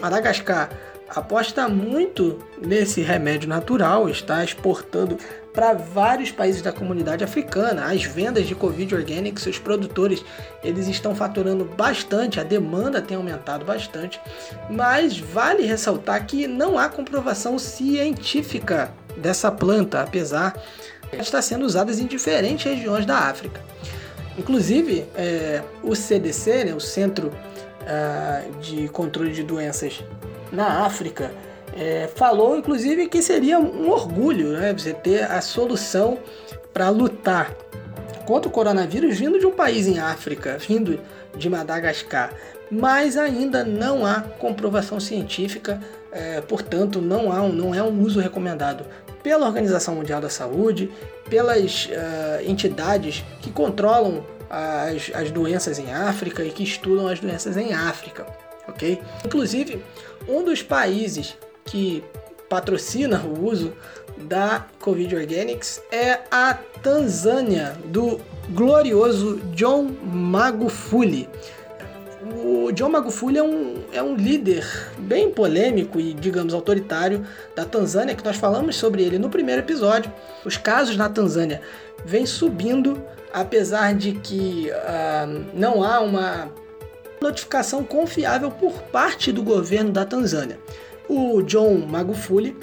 Madagascar 0.00 0.70
aposta 1.14 1.68
muito 1.68 2.38
nesse 2.60 3.00
remédio 3.02 3.48
natural, 3.48 4.08
está 4.08 4.44
exportando 4.44 5.18
para 5.52 5.72
vários 5.74 6.30
países 6.30 6.62
da 6.62 6.72
comunidade 6.72 7.24
africana. 7.24 7.86
As 7.86 8.04
vendas 8.04 8.46
de 8.46 8.54
Covid 8.54 8.94
Organics, 8.94 9.46
os 9.46 9.58
produtores, 9.58 10.24
eles 10.62 10.86
estão 10.86 11.14
faturando 11.14 11.64
bastante, 11.64 12.38
a 12.38 12.44
demanda 12.44 13.02
tem 13.02 13.16
aumentado 13.16 13.64
bastante, 13.64 14.20
mas 14.70 15.18
vale 15.18 15.64
ressaltar 15.64 16.24
que 16.26 16.46
não 16.46 16.78
há 16.78 16.88
comprovação 16.88 17.58
científica 17.58 18.92
dessa 19.16 19.50
planta, 19.50 20.00
apesar 20.00 20.54
de 21.10 21.20
estar 21.20 21.42
sendo 21.42 21.64
usada 21.66 21.92
em 21.92 22.06
diferentes 22.06 22.64
regiões 22.64 23.04
da 23.04 23.18
África. 23.18 23.60
Inclusive, 24.38 25.04
é, 25.16 25.60
o 25.82 25.94
CDC, 25.96 26.64
né, 26.64 26.74
o 26.74 26.80
Centro 26.80 27.32
uh, 27.80 28.60
de 28.60 28.88
Controle 28.88 29.32
de 29.32 29.42
Doenças 29.42 30.02
na 30.52 30.84
África, 30.84 31.30
é, 31.76 32.08
falou 32.14 32.56
inclusive 32.56 33.08
que 33.08 33.22
seria 33.22 33.58
um 33.58 33.90
orgulho 33.90 34.52
né, 34.52 34.72
você 34.72 34.92
ter 34.92 35.22
a 35.22 35.40
solução 35.40 36.18
para 36.72 36.88
lutar 36.88 37.54
contra 38.26 38.48
o 38.48 38.52
coronavírus 38.52 39.18
vindo 39.18 39.38
de 39.38 39.46
um 39.46 39.52
país 39.52 39.86
em 39.86 39.98
África, 39.98 40.58
vindo 40.58 41.00
de 41.36 41.48
Madagascar. 41.48 42.32
Mas 42.70 43.16
ainda 43.16 43.64
não 43.64 44.06
há 44.06 44.20
comprovação 44.20 45.00
científica, 45.00 45.80
é, 46.12 46.40
portanto, 46.40 47.00
não, 47.00 47.32
há 47.32 47.42
um, 47.42 47.52
não 47.52 47.74
é 47.74 47.82
um 47.82 48.02
uso 48.02 48.20
recomendado 48.20 48.84
pela 49.22 49.46
Organização 49.46 49.96
Mundial 49.96 50.20
da 50.20 50.28
Saúde, 50.30 50.90
pelas 51.28 51.86
uh, 51.86 52.48
entidades 52.48 53.24
que 53.40 53.50
controlam 53.50 54.24
as, 54.48 55.10
as 55.14 55.30
doenças 55.30 55.78
em 55.78 55.92
África 55.92 56.44
e 56.44 56.50
que 56.50 56.62
estudam 56.62 57.06
as 57.06 57.20
doenças 57.20 57.56
em 57.56 57.72
África, 57.72 58.26
ok? 58.70 59.00
Inclusive, 59.24 59.82
um 60.28 60.44
dos 60.44 60.62
países 60.62 61.36
que 61.64 62.02
patrocina 62.48 63.20
o 63.20 63.46
uso 63.46 63.72
da 64.18 64.66
Covid 64.80 65.14
Organics 65.16 65.80
é 65.90 66.20
a 66.30 66.54
Tanzânia, 66.82 67.76
do 67.86 68.20
glorioso 68.50 69.40
John 69.54 69.90
Magufuli. 70.02 71.28
O 72.44 72.70
John 72.72 72.90
Magufuli 72.90 73.38
é 73.38 73.42
um, 73.42 73.82
é 73.92 74.02
um 74.02 74.14
líder 74.14 74.66
bem 74.98 75.30
polêmico 75.30 75.98
e, 75.98 76.12
digamos, 76.12 76.52
autoritário 76.52 77.24
da 77.56 77.64
Tanzânia, 77.64 78.14
que 78.14 78.24
nós 78.24 78.36
falamos 78.36 78.76
sobre 78.76 79.02
ele 79.02 79.18
no 79.18 79.30
primeiro 79.30 79.62
episódio. 79.62 80.12
Os 80.44 80.56
casos 80.56 80.96
na 80.96 81.08
Tanzânia 81.08 81.62
vêm 82.04 82.26
subindo, 82.26 83.02
apesar 83.32 83.94
de 83.94 84.12
que 84.12 84.70
uh, 84.70 85.46
não 85.54 85.82
há 85.82 86.00
uma 86.00 86.50
notificação 87.20 87.84
confiável 87.84 88.50
por 88.50 88.72
parte 88.84 89.30
do 89.30 89.42
governo 89.42 89.90
da 89.90 90.04
Tanzânia. 90.04 90.58
O 91.08 91.42
John 91.42 91.78
Magufuli, 91.86 92.56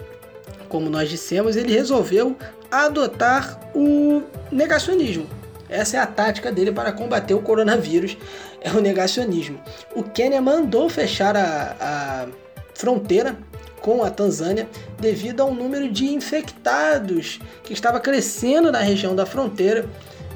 como 0.67 0.89
nós 0.89 1.09
dissemos, 1.09 1.55
ele 1.55 1.73
resolveu 1.73 2.35
adotar 2.71 3.59
o 3.75 4.23
negacionismo. 4.51 5.27
Essa 5.69 5.97
é 5.97 5.99
a 5.99 6.07
tática 6.07 6.51
dele 6.51 6.71
para 6.71 6.91
combater 6.91 7.33
o 7.33 7.41
coronavírus, 7.41 8.17
é 8.61 8.71
o 8.71 8.81
negacionismo. 8.81 9.59
O 9.95 10.03
Quênia 10.03 10.41
mandou 10.41 10.89
fechar 10.89 11.35
a, 11.35 11.75
a 11.79 12.27
fronteira 12.73 13.37
com 13.81 14.03
a 14.03 14.09
Tanzânia 14.09 14.67
devido 14.99 15.41
ao 15.41 15.53
número 15.53 15.89
de 15.89 16.05
infectados 16.05 17.39
que 17.63 17.73
estava 17.73 17.99
crescendo 17.99 18.71
na 18.71 18.79
região 18.79 19.15
da 19.15 19.25
fronteira. 19.25 19.85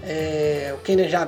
É, 0.03 0.73
o 0.77 0.81
Quênia 0.81 1.07
já 1.07 1.27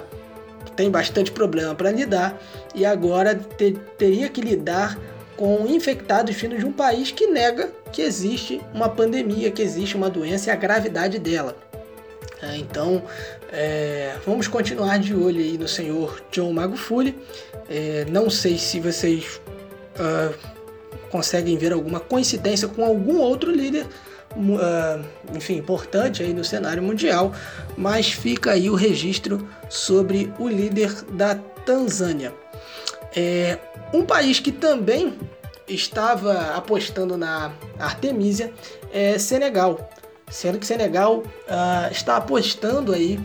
tem 0.75 0.89
bastante 0.89 1.31
problema 1.31 1.73
para 1.75 1.91
lidar 1.91 2.41
e 2.73 2.85
agora 2.85 3.35
te, 3.35 3.77
teria 3.97 4.29
que 4.29 4.41
lidar 4.41 4.97
com 5.35 5.65
infectados 5.67 6.35
vindos 6.35 6.59
de 6.59 6.65
um 6.65 6.71
país 6.71 7.11
que 7.11 7.27
nega 7.27 7.71
que 7.91 8.01
existe 8.01 8.61
uma 8.73 8.89
pandemia, 8.89 9.51
que 9.51 9.61
existe 9.61 9.95
uma 9.95 10.09
doença 10.09 10.49
e 10.49 10.51
a 10.51 10.55
gravidade 10.55 11.19
dela. 11.19 11.55
É, 12.41 12.57
então, 12.57 13.03
é, 13.51 14.15
vamos 14.25 14.47
continuar 14.47 14.97
de 14.99 15.15
olho 15.15 15.39
aí 15.39 15.57
no 15.57 15.67
senhor 15.67 16.21
John 16.31 16.51
Magufuli. 16.51 17.17
É, 17.69 18.05
não 18.09 18.29
sei 18.29 18.57
se 18.57 18.79
vocês 18.79 19.39
uh, 19.95 20.33
conseguem 21.09 21.57
ver 21.57 21.71
alguma 21.71 21.99
coincidência 21.99 22.67
com 22.67 22.83
algum 22.83 23.19
outro 23.19 23.51
líder, 23.51 23.85
uh, 24.35 25.03
enfim, 25.35 25.57
importante 25.57 26.23
aí 26.23 26.33
no 26.33 26.43
cenário 26.43 26.81
mundial, 26.81 27.33
mas 27.77 28.11
fica 28.11 28.51
aí 28.51 28.69
o 28.69 28.75
registro 28.75 29.47
sobre 29.69 30.31
o 30.39 30.47
líder 30.47 30.91
da 31.11 31.35
Tanzânia. 31.35 32.33
É, 33.15 33.57
um 33.93 34.03
país 34.03 34.39
que 34.39 34.51
também 34.51 35.13
estava 35.67 36.55
apostando 36.55 37.15
na 37.15 37.53
Artemisia 37.79 38.51
é 38.91 39.17
Senegal, 39.17 39.89
sendo 40.29 40.59
que 40.59 40.65
Senegal 40.65 41.19
uh, 41.19 41.91
está 41.91 42.17
apostando 42.17 42.91
aí 42.93 43.19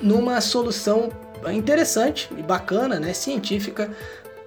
numa 0.00 0.40
solução 0.40 1.10
interessante 1.52 2.28
e 2.36 2.42
bacana, 2.42 3.00
né, 3.00 3.12
científica 3.12 3.90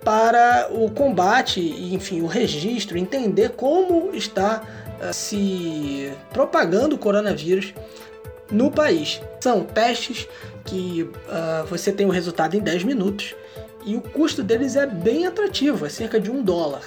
para 0.03 0.67
o 0.71 0.89
combate 0.91 1.59
e, 1.59 1.95
enfim, 1.95 2.21
o 2.21 2.27
registro, 2.27 2.97
entender 2.97 3.49
como 3.49 4.13
está 4.13 4.61
se 5.13 6.11
propagando 6.31 6.95
o 6.95 6.99
coronavírus 6.99 7.73
no 8.51 8.71
país. 8.71 9.21
São 9.39 9.63
testes 9.63 10.27
que 10.63 11.03
uh, 11.03 11.65
você 11.67 11.91
tem 11.91 12.05
o 12.05 12.09
resultado 12.09 12.55
em 12.55 12.59
10 12.59 12.83
minutos 12.83 13.35
e 13.85 13.95
o 13.95 14.01
custo 14.01 14.43
deles 14.43 14.75
é 14.75 14.85
bem 14.85 15.27
atrativo, 15.27 15.85
é 15.85 15.89
cerca 15.89 16.19
de 16.19 16.31
um 16.31 16.43
dólar. 16.43 16.81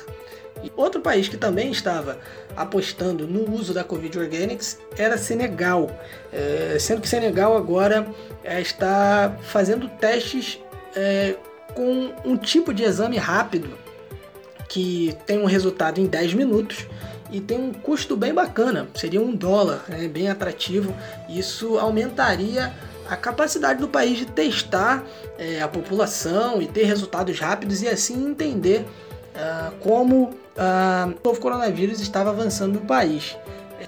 E 0.63 0.73
outro 0.77 1.01
país 1.01 1.29
que 1.29 1.37
também 1.37 1.71
estava 1.71 2.19
apostando 2.57 3.27
no 3.27 3.55
uso 3.55 3.73
da 3.73 3.85
Covid 3.85 4.19
Organics 4.19 4.79
era 4.97 5.17
Senegal, 5.17 5.89
é, 6.33 6.77
sendo 6.81 7.01
que 7.01 7.09
Senegal 7.09 7.57
agora 7.57 8.09
é, 8.43 8.61
está 8.61 9.37
fazendo 9.43 9.89
testes 9.89 10.59
é, 10.97 11.37
com 11.75 12.13
um 12.25 12.37
tipo 12.37 12.75
de 12.75 12.83
exame 12.83 13.17
rápido 13.17 13.71
que 14.69 15.17
tem 15.25 15.39
um 15.39 15.47
resultado 15.47 16.01
em 16.01 16.07
10 16.07 16.35
minutos 16.35 16.87
e 17.31 17.41
tem 17.41 17.59
um 17.59 17.73
custo 17.73 18.17
bem 18.17 18.33
bacana, 18.33 18.89
seria 18.95 19.21
um 19.21 19.35
dólar, 19.35 19.85
né, 19.89 20.09
bem 20.09 20.29
atrativo. 20.29 20.95
Isso 21.29 21.79
aumentaria 21.79 22.73
a 23.09 23.17
capacidade 23.17 23.81
do 23.81 23.89
país 23.89 24.19
de 24.19 24.27
testar 24.27 25.05
é, 25.39 25.61
a 25.61 25.69
população 25.69 26.61
e 26.61 26.67
ter 26.67 26.85
resultados 26.85 27.39
rápidos 27.39 27.83
e 27.83 27.89
assim 27.89 28.31
entender 28.31 28.85
uh, 29.35 29.75
como 29.81 30.25
uh, 30.25 31.15
o 31.23 31.27
novo 31.27 31.41
coronavírus 31.41 32.01
estava 32.01 32.31
avançando 32.31 32.75
no 32.75 32.87
país. 32.87 33.37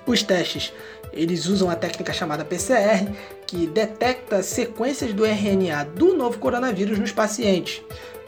Os 0.07 0.23
testes 0.23 0.73
eles 1.13 1.47
usam 1.47 1.69
a 1.69 1.75
técnica 1.75 2.13
chamada 2.13 2.45
PCR, 2.45 3.09
que 3.47 3.67
detecta 3.67 4.43
sequências 4.43 5.13
do 5.13 5.25
RNA 5.25 5.85
do 5.85 6.17
novo 6.17 6.39
coronavírus 6.39 6.99
nos 6.99 7.13
pacientes. 7.13 7.83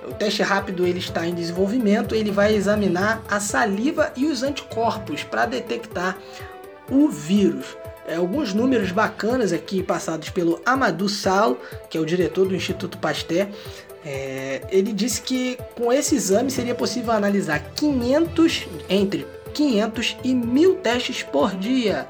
O 0.08 0.12
teste 0.14 0.42
rápido 0.42 0.86
ele 0.86 0.98
está 0.98 1.26
em 1.26 1.34
desenvolvimento, 1.34 2.14
ele 2.14 2.30
vai 2.30 2.54
examinar 2.54 3.22
a 3.28 3.38
saliva 3.38 4.12
e 4.16 4.26
os 4.26 4.42
anticorpos 4.42 5.22
para 5.22 5.46
detectar 5.46 6.18
o 6.90 7.08
vírus 7.08 7.76
é, 8.06 8.16
alguns 8.16 8.52
números 8.52 8.90
bacanas 8.90 9.52
aqui 9.52 9.82
passados 9.82 10.28
pelo 10.30 10.60
Amadou 10.66 11.08
Sal, 11.08 11.56
que 11.88 11.96
é 11.96 12.00
o 12.00 12.04
diretor 12.04 12.48
do 12.48 12.54
Instituto 12.54 12.98
Pasteur. 12.98 13.48
É, 14.04 14.62
ele 14.70 14.92
disse 14.92 15.22
que 15.22 15.56
com 15.76 15.92
esse 15.92 16.16
exame 16.16 16.50
seria 16.50 16.74
possível 16.74 17.12
analisar 17.12 17.60
500 17.76 18.66
entre 18.88 19.26
500 19.54 20.16
e 20.24 20.34
1000 20.34 20.74
testes 20.76 21.22
por 21.22 21.54
dia 21.54 22.08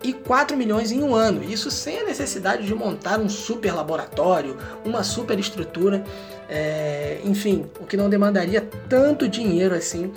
e 0.00 0.12
4 0.12 0.56
milhões 0.56 0.92
em 0.92 1.02
um 1.02 1.14
ano. 1.14 1.42
Isso 1.42 1.70
sem 1.70 1.98
a 1.98 2.04
necessidade 2.04 2.64
de 2.64 2.74
montar 2.74 3.18
um 3.18 3.28
super 3.28 3.74
laboratório, 3.74 4.56
uma 4.84 5.02
super 5.02 5.36
estrutura, 5.40 6.04
é, 6.48 7.20
enfim, 7.24 7.66
o 7.80 7.86
que 7.86 7.96
não 7.96 8.08
demandaria 8.08 8.60
tanto 8.88 9.28
dinheiro 9.28 9.74
assim 9.74 10.12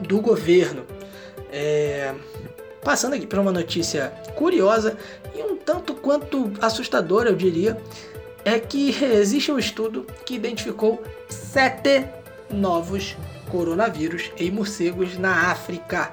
do 0.00 0.20
governo. 0.20 0.84
É, 1.50 2.14
passando 2.82 3.14
aqui 3.14 3.26
para 3.26 3.40
uma 3.40 3.52
notícia 3.52 4.12
curiosa 4.34 4.96
e 5.34 5.42
um 5.42 5.56
tanto 5.56 5.94
quanto 5.94 6.52
assustadora, 6.60 7.30
eu 7.30 7.36
diria, 7.36 7.80
é 8.44 8.58
que 8.58 8.96
existe 9.04 9.50
um 9.50 9.58
estudo 9.58 10.06
que 10.24 10.34
identificou 10.34 11.02
sete 11.28 12.06
novos 12.50 13.16
coronavírus 13.50 14.30
em 14.38 14.50
morcegos 14.50 15.18
na 15.18 15.50
África. 15.50 16.12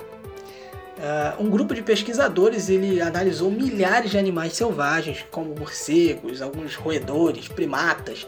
Uh, 0.95 1.43
um 1.43 1.49
grupo 1.49 1.73
de 1.73 1.81
pesquisadores 1.81 2.69
ele 2.69 3.01
analisou 3.01 3.51
milhares 3.51 4.11
de 4.11 4.17
animais 4.17 4.53
selvagens, 4.53 5.25
como 5.29 5.53
morcegos, 5.53 6.41
alguns 6.41 6.75
roedores, 6.75 7.49
primatas, 7.49 8.25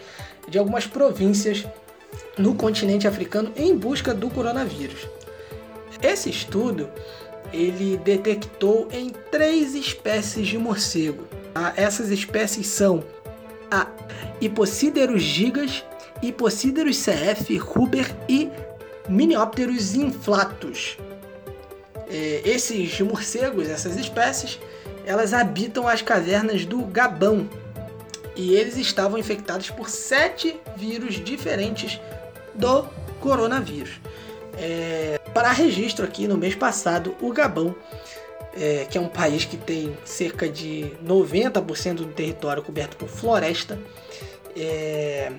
de 0.48 0.58
algumas 0.58 0.88
províncias 0.88 1.66
no 2.38 2.56
continente 2.56 3.08
africano 3.08 3.52
em 3.56 3.76
busca 3.76 4.14
do 4.14 4.30
coronavírus. 4.30 5.08
Esse 6.02 6.30
estudo 6.30 6.90
ele 7.52 7.98
detectou 7.98 8.88
em 8.92 9.10
três 9.32 9.74
espécies 9.74 10.48
de 10.48 10.58
morcego. 10.58 11.24
Uh, 11.24 11.74
essas 11.76 12.10
espécies 12.10 12.68
são 12.68 13.04
a 13.72 13.88
Hipociderus 14.40 15.22
gigas, 15.22 15.84
Hipociderus 16.22 16.98
cf, 16.98 17.60
Huber 17.60 18.16
e 18.28 18.50
Miniopterus 19.10 19.96
inflatus. 19.96 20.98
É, 22.10 22.42
esses 22.46 23.00
morcegos, 23.02 23.68
essas 23.68 23.98
espécies, 23.98 24.60
elas 25.06 25.34
habitam 25.34 25.88
as 25.88 26.02
cavernas 26.02 26.66
do 26.66 26.80
Gabão 26.84 27.50
e 28.38 28.54
eles 28.54 28.78
estavam 28.78 29.18
infectados 29.18 29.72
por 29.72 29.90
sete 29.90 30.56
vírus 30.76 31.16
diferentes 31.16 32.00
do 32.54 32.84
coronavírus. 33.20 34.00
É, 34.58 35.20
para 35.34 35.52
registro 35.52 36.06
aqui, 36.06 36.28
no 36.28 36.38
mês 36.38 36.56
passado, 36.56 37.16
o 37.20 37.34
Gabão, 37.34 37.76
é, 38.56 38.86
que 38.90 38.98
é 38.98 39.02
um 39.02 39.08
país 39.08 39.44
que 39.44 39.58
tem 39.58 39.96
cerca 40.06 40.48
de 40.48 40.92
90% 41.04 41.96
do 41.96 42.08
território 42.08 42.62
coberto 42.62 42.96
por 42.96 43.10
floresta, 43.10 43.78
é, 44.56 45.32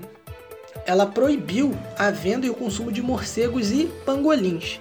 ela 0.85 1.07
proibiu 1.07 1.77
a 1.97 2.11
venda 2.11 2.47
e 2.47 2.51
o 2.51 2.55
consumo 2.55 2.91
de 2.91 3.03
morcegos 3.03 3.71
e 3.71 3.87
pangolins. 4.05 4.81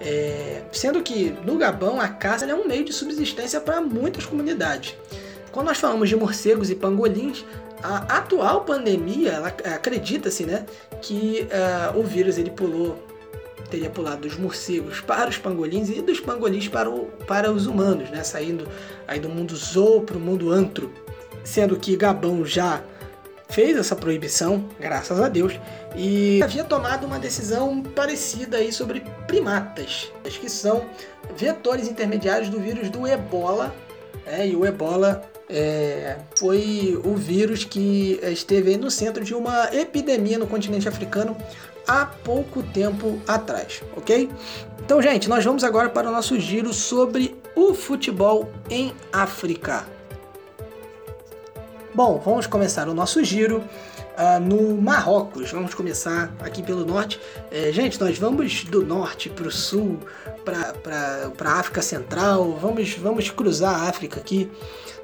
É, 0.00 0.62
sendo 0.72 1.02
que 1.02 1.34
no 1.44 1.56
Gabão 1.56 2.00
a 2.00 2.08
caça 2.08 2.44
é 2.44 2.54
um 2.54 2.66
meio 2.66 2.84
de 2.84 2.92
subsistência 2.92 3.60
para 3.60 3.80
muitas 3.80 4.26
comunidades. 4.26 4.94
Quando 5.56 5.68
nós 5.68 5.78
falamos 5.78 6.10
de 6.10 6.14
morcegos 6.14 6.68
e 6.68 6.74
pangolins, 6.74 7.42
a 7.82 8.18
atual 8.18 8.66
pandemia, 8.66 9.38
acredita-se, 9.74 10.44
né, 10.44 10.66
que 11.00 11.48
uh, 11.48 11.98
o 11.98 12.02
vírus 12.02 12.36
ele 12.36 12.50
pulou, 12.50 13.02
teria 13.70 13.88
pulado 13.88 14.28
dos 14.28 14.36
morcegos 14.36 15.00
para 15.00 15.30
os 15.30 15.38
pangolins 15.38 15.88
e 15.88 16.02
dos 16.02 16.20
pangolins 16.20 16.68
para, 16.68 16.90
o, 16.90 17.06
para 17.26 17.50
os 17.50 17.66
humanos, 17.66 18.10
né, 18.10 18.22
saindo 18.22 18.68
aí 19.08 19.18
do 19.18 19.30
mundo 19.30 19.56
zoo 19.56 20.02
para 20.02 20.18
o 20.18 20.20
mundo 20.20 20.52
antro, 20.52 20.92
sendo 21.42 21.74
que 21.78 21.96
Gabão 21.96 22.44
já 22.44 22.82
fez 23.48 23.78
essa 23.78 23.96
proibição, 23.96 24.62
graças 24.78 25.18
a 25.18 25.26
Deus, 25.26 25.58
e 25.96 26.42
havia 26.42 26.64
tomado 26.64 27.06
uma 27.06 27.18
decisão 27.18 27.82
parecida 27.82 28.58
aí 28.58 28.70
sobre 28.70 29.02
primatas, 29.26 30.12
que 30.22 30.50
são 30.50 30.84
vetores 31.34 31.88
intermediários 31.88 32.50
do 32.50 32.60
vírus 32.60 32.90
do 32.90 33.06
ebola, 33.06 33.74
é, 34.26 34.46
e 34.46 34.54
o 34.54 34.66
ebola 34.66 35.22
é, 35.48 36.16
foi 36.36 37.00
o 37.04 37.14
vírus 37.14 37.64
que 37.64 38.18
esteve 38.22 38.76
no 38.76 38.90
centro 38.90 39.24
de 39.24 39.34
uma 39.34 39.74
epidemia 39.74 40.38
no 40.38 40.46
continente 40.46 40.88
africano 40.88 41.36
há 41.86 42.04
pouco 42.06 42.62
tempo 42.62 43.20
atrás, 43.26 43.82
ok? 43.96 44.28
Então, 44.84 45.00
gente, 45.00 45.28
nós 45.28 45.44
vamos 45.44 45.62
agora 45.62 45.88
para 45.88 46.08
o 46.08 46.12
nosso 46.12 46.38
giro 46.38 46.72
sobre 46.72 47.36
o 47.54 47.74
futebol 47.74 48.50
em 48.68 48.92
África. 49.12 49.86
Bom, 51.94 52.20
vamos 52.22 52.46
começar 52.46 52.88
o 52.88 52.94
nosso 52.94 53.24
giro 53.24 53.64
uh, 54.16 54.40
no 54.40 54.80
Marrocos. 54.80 55.50
Vamos 55.50 55.74
começar 55.74 56.34
aqui 56.40 56.62
pelo 56.62 56.84
norte. 56.84 57.18
É, 57.50 57.72
gente, 57.72 57.98
nós 58.00 58.18
vamos 58.18 58.64
do 58.64 58.84
norte 58.84 59.30
para 59.30 59.48
o 59.48 59.50
sul, 59.50 59.98
para 60.44 61.50
a 61.50 61.58
África 61.58 61.80
Central, 61.80 62.58
vamos, 62.60 62.94
vamos 62.94 63.30
cruzar 63.30 63.74
a 63.74 63.88
África 63.88 64.20
aqui 64.20 64.50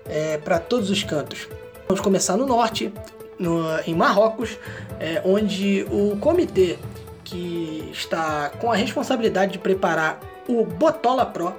é, 0.07 0.39
para 0.39 0.59
todos 0.59 0.91
os 0.91 1.03
cantos. 1.03 1.49
Vamos 1.89 2.01
começar 2.01 2.37
no 2.37 2.47
norte, 2.47 2.93
no, 3.39 3.65
em 3.87 3.95
Marrocos, 3.95 4.59
é, 4.99 5.21
onde 5.25 5.87
o 5.91 6.17
comitê 6.19 6.79
que 7.25 7.91
está 7.93 8.51
com 8.61 8.71
a 8.71 8.77
responsabilidade 8.77 9.53
de 9.53 9.59
preparar 9.59 10.21
o 10.49 10.65
Botola 10.65 11.25
Pro, 11.25 11.55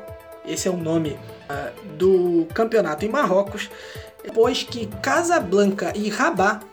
esse 0.46 0.68
é 0.68 0.72
o 0.72 0.78
nome 0.78 1.12
uh, 1.12 1.96
do 1.96 2.46
campeonato 2.54 3.06
em 3.06 3.10
Marrocos, 3.10 3.70
pois 4.34 4.64
que 4.64 4.88
Casablanca 5.02 5.94
e 5.96 6.10
Rabat 6.10 6.66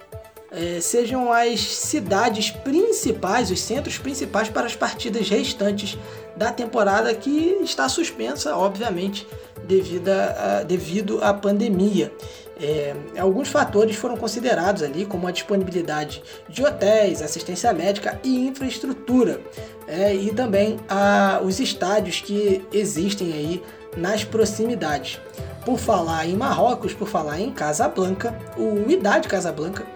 é, 0.53 0.81
sejam 0.81 1.33
as 1.33 1.61
cidades 1.61 2.51
principais, 2.51 3.51
os 3.51 3.61
centros 3.61 3.99
principais 3.99 4.49
para 4.49 4.67
as 4.67 4.75
partidas 4.75 5.29
restantes 5.29 5.97
da 6.41 6.51
temporada 6.51 7.15
que 7.15 7.59
está 7.63 7.87
suspensa, 7.87 8.57
obviamente, 8.57 9.29
devido, 9.65 10.09
a, 10.09 10.63
devido 10.63 11.23
à 11.23 11.35
pandemia. 11.35 12.11
É, 12.59 12.95
alguns 13.19 13.49
fatores 13.49 13.97
foram 13.97 14.17
considerados 14.17 14.83
ali, 14.83 15.05
como 15.05 15.29
a 15.29 15.31
disponibilidade 15.31 16.23
de 16.49 16.65
hotéis, 16.65 17.21
assistência 17.21 17.71
médica 17.75 18.19
e 18.25 18.47
infraestrutura, 18.47 19.39
é, 19.87 20.15
e 20.15 20.33
também 20.33 20.81
a, 20.89 21.43
os 21.45 21.61
estádios 21.61 22.23
que 22.23 22.67
existem 22.73 23.35
aí 23.35 23.63
nas 23.95 24.25
proximidades. 24.25 25.21
Por 25.67 25.79
falar 25.79 26.27
em 26.27 26.37
Marrocos, 26.37 26.95
por 26.95 27.07
falar 27.07 27.39
em 27.39 27.51
Casablanca, 27.51 28.35
o 28.57 28.91
Idade 28.91 29.29
Casablanca 29.29 29.87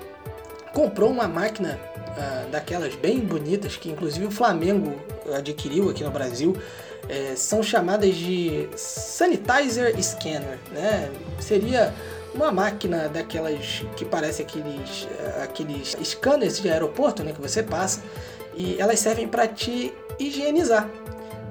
comprou 0.75 1.09
uma 1.09 1.27
máquina 1.27 1.81
daquelas 2.51 2.95
bem 2.95 3.21
bonitas 3.21 3.77
que 3.77 3.91
inclusive 3.91 4.27
o 4.27 4.31
Flamengo 4.31 4.95
adquiriu 5.37 5.91
aqui 5.91 6.05
no 6.05 6.11
Brasil. 6.11 6.57
É, 7.09 7.35
são 7.37 7.63
chamadas 7.63 8.15
de 8.15 8.67
sanitizer 8.77 9.95
scanner, 10.03 10.59
né? 10.73 11.11
Seria 11.39 11.93
uma 12.35 12.51
máquina 12.51 13.09
daquelas 13.09 13.85
que 13.97 14.05
parece 14.05 14.43
aqueles, 14.43 15.07
aqueles 15.43 15.97
scanners 16.03 16.61
de 16.61 16.69
aeroporto, 16.69 17.23
né, 17.23 17.33
que 17.33 17.41
você 17.41 17.63
passa, 17.63 18.03
e 18.57 18.77
elas 18.81 18.99
servem 18.99 19.29
para 19.29 19.47
te 19.47 19.93
higienizar. 20.19 20.89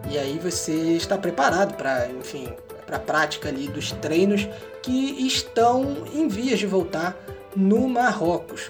E 0.10 0.18
aí 0.18 0.38
você 0.38 0.74
está 0.74 1.18
preparado 1.18 1.76
para, 1.76 2.10
enfim, 2.10 2.50
para 2.86 2.98
a 2.98 3.00
prática 3.00 3.48
ali 3.48 3.68
dos 3.68 3.92
treinos 3.94 4.48
que 4.82 5.26
estão 5.26 6.04
em 6.14 6.28
vias 6.28 6.60
de 6.60 6.66
voltar 6.66 7.18
no 7.56 7.88
Marrocos. 7.88 8.70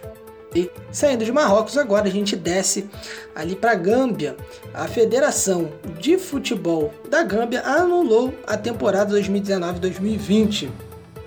E 0.55 0.69
saindo 0.91 1.25
de 1.25 1.31
Marrocos, 1.31 1.77
agora 1.77 2.07
a 2.07 2.11
gente 2.11 2.35
desce 2.35 2.87
ali 3.35 3.55
para 3.55 3.73
Gâmbia. 3.73 4.35
A 4.73 4.87
Federação 4.87 5.71
de 5.99 6.17
Futebol 6.17 6.93
da 7.09 7.23
Gâmbia 7.23 7.61
anulou 7.61 8.33
a 8.45 8.55
temporada 8.55 9.15
2019-2020 9.17 10.69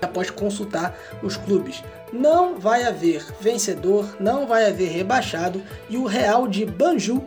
após 0.01 0.29
consultar 0.29 0.97
os 1.21 1.35
clubes. 1.35 1.83
Não 2.13 2.57
vai 2.57 2.83
haver 2.83 3.25
vencedor, 3.41 4.15
não 4.19 4.47
vai 4.47 4.65
haver 4.69 4.89
rebaixado 4.89 5.61
e 5.89 5.97
o 5.97 6.05
Real 6.05 6.47
de 6.47 6.65
Banjul 6.65 7.25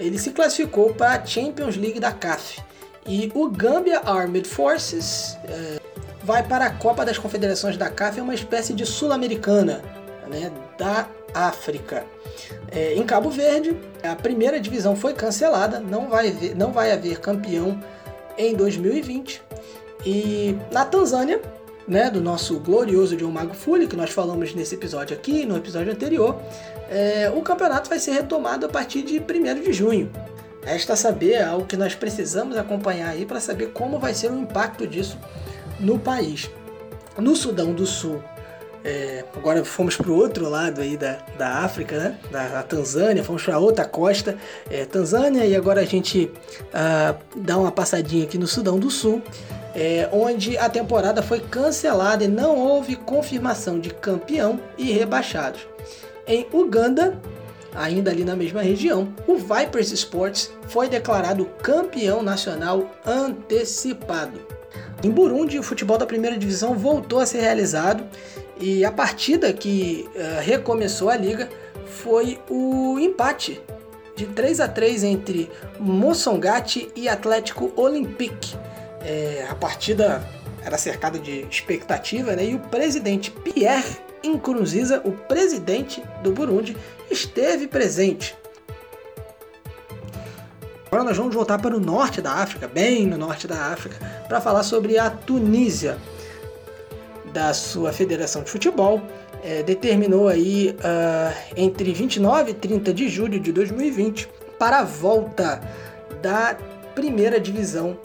ele 0.00 0.18
se 0.18 0.30
classificou 0.30 0.94
para 0.94 1.20
a 1.20 1.26
Champions 1.26 1.76
League 1.76 2.00
da 2.00 2.10
CAF. 2.10 2.60
E 3.06 3.30
o 3.34 3.48
Gambia 3.48 4.00
Armed 4.00 4.48
Forces 4.48 5.36
é, 5.44 5.78
vai 6.24 6.42
para 6.42 6.66
a 6.66 6.70
Copa 6.70 7.04
das 7.04 7.18
Confederações 7.18 7.76
da 7.76 7.90
CAF, 7.90 8.18
é 8.18 8.22
uma 8.22 8.34
espécie 8.34 8.72
de 8.72 8.86
sul-americana 8.86 9.82
né, 10.30 10.50
da 10.78 11.06
África. 11.34 12.04
É, 12.70 12.94
em 12.94 13.02
Cabo 13.04 13.30
Verde, 13.30 13.76
a 14.02 14.14
primeira 14.14 14.60
divisão 14.60 14.94
foi 14.96 15.14
cancelada, 15.14 15.80
não 15.80 16.08
vai, 16.08 16.34
não 16.56 16.72
vai 16.72 16.92
haver 16.92 17.20
campeão 17.20 17.80
em 18.36 18.54
2020. 18.54 19.42
E 20.04 20.56
na 20.72 20.84
Tanzânia, 20.84 21.40
né, 21.86 22.10
do 22.10 22.20
nosso 22.20 22.58
glorioso 22.60 23.16
John 23.16 23.30
Magufuli, 23.30 23.86
que 23.86 23.96
nós 23.96 24.10
falamos 24.10 24.54
nesse 24.54 24.74
episódio 24.74 25.16
aqui, 25.16 25.44
no 25.44 25.56
episódio 25.56 25.92
anterior, 25.92 26.40
é, 26.88 27.30
o 27.34 27.42
campeonato 27.42 27.88
vai 27.88 27.98
ser 27.98 28.12
retomado 28.12 28.66
a 28.66 28.68
partir 28.68 29.02
de 29.02 29.18
1 29.18 29.62
de 29.62 29.72
junho. 29.72 30.10
Resta 30.62 30.94
saber 30.94 31.42
algo 31.42 31.66
que 31.66 31.76
nós 31.76 31.94
precisamos 31.94 32.56
acompanhar 32.56 33.10
aí 33.10 33.24
para 33.24 33.40
saber 33.40 33.68
como 33.68 33.98
vai 33.98 34.14
ser 34.14 34.30
o 34.30 34.38
impacto 34.38 34.86
disso 34.86 35.18
no 35.78 35.98
país. 35.98 36.50
No 37.18 37.34
Sudão 37.34 37.72
do 37.72 37.86
Sul, 37.86 38.22
É, 38.82 39.24
agora 39.36 39.62
fomos 39.64 39.96
para 39.96 40.10
o 40.10 40.14
outro 40.14 40.48
lado 40.48 40.80
aí 40.80 40.96
da, 40.96 41.18
da 41.36 41.48
África, 41.58 41.98
né? 41.98 42.18
Da, 42.30 42.48
da 42.48 42.62
Tanzânia, 42.62 43.22
fomos 43.22 43.42
para 43.42 43.58
outra 43.58 43.84
costa, 43.84 44.36
é, 44.70 44.84
Tanzânia, 44.84 45.44
e 45.44 45.54
agora 45.54 45.82
a 45.82 45.84
gente 45.84 46.30
uh, 46.56 47.18
dá 47.36 47.58
uma 47.58 47.70
passadinha 47.70 48.24
aqui 48.24 48.38
no 48.38 48.46
Sudão 48.46 48.78
do 48.78 48.90
Sul, 48.90 49.22
é, 49.74 50.08
onde 50.12 50.56
a 50.56 50.68
temporada 50.68 51.22
foi 51.22 51.40
cancelada 51.40 52.24
e 52.24 52.28
não 52.28 52.56
houve 52.56 52.96
confirmação 52.96 53.78
de 53.78 53.90
campeão 53.90 54.58
e 54.78 54.90
rebaixados. 54.90 55.60
Em 56.26 56.46
Uganda, 56.52 57.18
ainda 57.74 58.10
ali 58.10 58.24
na 58.24 58.34
mesma 58.34 58.62
região, 58.62 59.12
o 59.26 59.36
Vipers 59.36 59.92
Sports 59.92 60.50
foi 60.68 60.88
declarado 60.88 61.44
campeão 61.62 62.22
nacional 62.22 62.90
antecipado. 63.04 64.59
Em 65.02 65.10
Burundi, 65.10 65.58
o 65.58 65.62
futebol 65.62 65.96
da 65.96 66.06
primeira 66.06 66.36
divisão 66.36 66.74
voltou 66.74 67.20
a 67.20 67.26
ser 67.26 67.40
realizado 67.40 68.04
e 68.60 68.84
a 68.84 68.92
partida 68.92 69.52
que 69.52 70.06
uh, 70.14 70.40
recomeçou 70.42 71.08
a 71.08 71.16
liga 71.16 71.48
foi 71.86 72.38
o 72.48 72.98
empate 72.98 73.60
de 74.14 74.26
3 74.26 74.60
a 74.60 74.68
3 74.68 75.04
entre 75.04 75.50
Moçongate 75.78 76.90
e 76.94 77.08
Atlético 77.08 77.72
Olympique. 77.74 78.54
É, 79.02 79.46
a 79.48 79.54
partida 79.54 80.22
era 80.62 80.76
cercada 80.76 81.18
de 81.18 81.46
expectativa 81.50 82.36
né? 82.36 82.44
e 82.44 82.54
o 82.54 82.58
presidente 82.58 83.30
Pierre 83.30 83.96
Nkurunziza, 84.22 85.00
o 85.04 85.12
presidente 85.12 86.02
do 86.22 86.32
Burundi, 86.32 86.76
esteve 87.10 87.66
presente. 87.66 88.36
Agora 90.90 91.04
nós 91.04 91.16
vamos 91.16 91.32
voltar 91.32 91.56
para 91.60 91.76
o 91.76 91.78
norte 91.78 92.20
da 92.20 92.32
África, 92.32 92.66
bem 92.66 93.06
no 93.06 93.16
norte 93.16 93.46
da 93.46 93.66
África, 93.66 93.96
para 94.26 94.40
falar 94.40 94.64
sobre 94.64 94.98
a 94.98 95.08
Tunísia. 95.08 95.96
Da 97.32 97.54
sua 97.54 97.92
federação 97.92 98.42
de 98.42 98.50
futebol, 98.50 99.00
é, 99.44 99.62
determinou 99.62 100.26
aí 100.26 100.76
uh, 100.80 101.52
entre 101.56 101.92
29 101.92 102.50
e 102.50 102.54
30 102.54 102.92
de 102.92 103.08
julho 103.08 103.38
de 103.38 103.52
2020 103.52 104.28
para 104.58 104.80
a 104.80 104.82
volta 104.82 105.60
da 106.20 106.56
primeira 106.92 107.38
divisão 107.38 107.96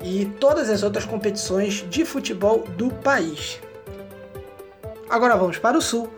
e 0.00 0.24
todas 0.38 0.70
as 0.70 0.84
outras 0.84 1.04
competições 1.04 1.84
de 1.90 2.04
futebol 2.04 2.64
do 2.76 2.88
país. 2.88 3.58
Agora 5.10 5.36
vamos 5.36 5.58
para 5.58 5.76
o 5.76 5.82
sul, 5.82 6.08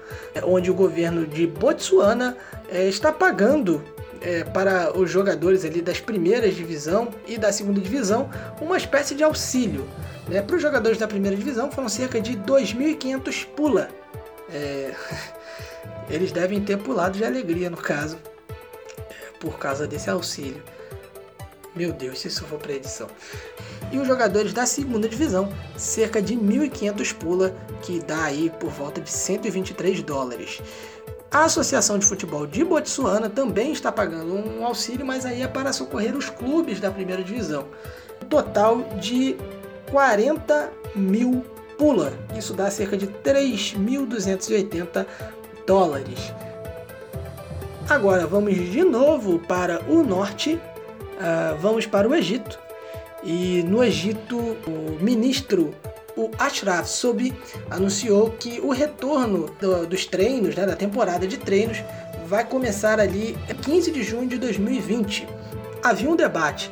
onde 0.44 0.70
o 0.70 0.74
governo 0.74 1.26
de 1.26 1.46
Botsuana 1.46 2.36
é, 2.68 2.86
está 2.86 3.10
pagando 3.10 3.82
é, 4.20 4.44
para 4.44 4.96
os 4.96 5.10
jogadores 5.10 5.64
ali 5.64 5.80
das 5.80 6.00
primeiras 6.00 6.54
divisão 6.54 7.08
e 7.26 7.38
da 7.38 7.52
segunda 7.52 7.80
divisão 7.80 8.28
uma 8.60 8.76
espécie 8.76 9.14
de 9.14 9.22
auxílio. 9.22 9.88
Né? 10.28 10.42
Para 10.42 10.56
os 10.56 10.62
jogadores 10.62 10.98
da 10.98 11.08
primeira 11.08 11.36
divisão 11.36 11.70
foram 11.70 11.88
cerca 11.88 12.20
de 12.20 12.36
2.500 12.36 13.46
pula. 13.56 13.88
É... 14.52 14.92
Eles 16.10 16.32
devem 16.32 16.60
ter 16.60 16.76
pulado 16.76 17.16
de 17.16 17.24
alegria 17.24 17.70
no 17.70 17.76
caso, 17.76 18.18
por 19.38 19.58
causa 19.58 19.86
desse 19.86 20.10
auxílio. 20.10 20.60
Meu 21.74 21.92
Deus, 21.92 22.18
se 22.18 22.28
isso 22.28 22.44
for 22.46 22.58
para 22.58 22.72
edição. 22.72 23.06
E 23.92 23.98
os 23.98 24.06
jogadores 24.06 24.52
da 24.52 24.66
segunda 24.66 25.08
divisão, 25.08 25.48
cerca 25.76 26.20
de 26.20 26.34
1.500 26.34 27.14
pula, 27.14 27.54
que 27.80 28.00
dá 28.00 28.24
aí 28.24 28.50
por 28.58 28.70
volta 28.70 29.00
de 29.00 29.10
123 29.10 30.02
dólares. 30.02 30.60
A 31.30 31.44
Associação 31.44 31.96
de 31.96 32.04
Futebol 32.04 32.44
de 32.44 32.64
Botsuana 32.64 33.30
também 33.30 33.70
está 33.70 33.92
pagando 33.92 34.34
um 34.34 34.66
auxílio, 34.66 35.06
mas 35.06 35.24
aí 35.24 35.42
é 35.42 35.46
para 35.46 35.72
socorrer 35.72 36.16
os 36.16 36.28
clubes 36.28 36.80
da 36.80 36.90
primeira 36.90 37.22
divisão. 37.22 37.66
total 38.28 38.82
de 39.00 39.36
40 39.90 40.72
mil 40.96 41.44
pula. 41.78 42.12
Isso 42.36 42.52
dá 42.52 42.68
cerca 42.68 42.96
de 42.96 43.06
3.280 43.06 45.06
dólares. 45.64 46.32
Agora 47.88 48.26
vamos 48.26 48.54
de 48.54 48.82
novo 48.82 49.38
para 49.38 49.80
o 49.88 50.02
norte, 50.02 50.54
uh, 50.54 51.56
vamos 51.60 51.86
para 51.86 52.08
o 52.08 52.14
Egito. 52.14 52.58
E 53.22 53.62
no 53.62 53.84
Egito, 53.84 54.36
o 54.36 54.98
ministro 55.00 55.72
o 56.20 56.30
Ashraf 56.38 56.86
Sobi 56.86 57.32
anunciou 57.70 58.30
que 58.30 58.60
o 58.60 58.70
retorno 58.70 59.50
do, 59.58 59.86
dos 59.86 60.04
treinos, 60.04 60.54
né, 60.54 60.66
da 60.66 60.76
temporada 60.76 61.26
de 61.26 61.38
treinos, 61.38 61.82
vai 62.26 62.44
começar 62.44 63.00
ali 63.00 63.36
15 63.62 63.90
de 63.90 64.02
junho 64.02 64.28
de 64.28 64.38
2020. 64.38 65.26
Havia 65.82 66.10
um 66.10 66.16
debate 66.16 66.70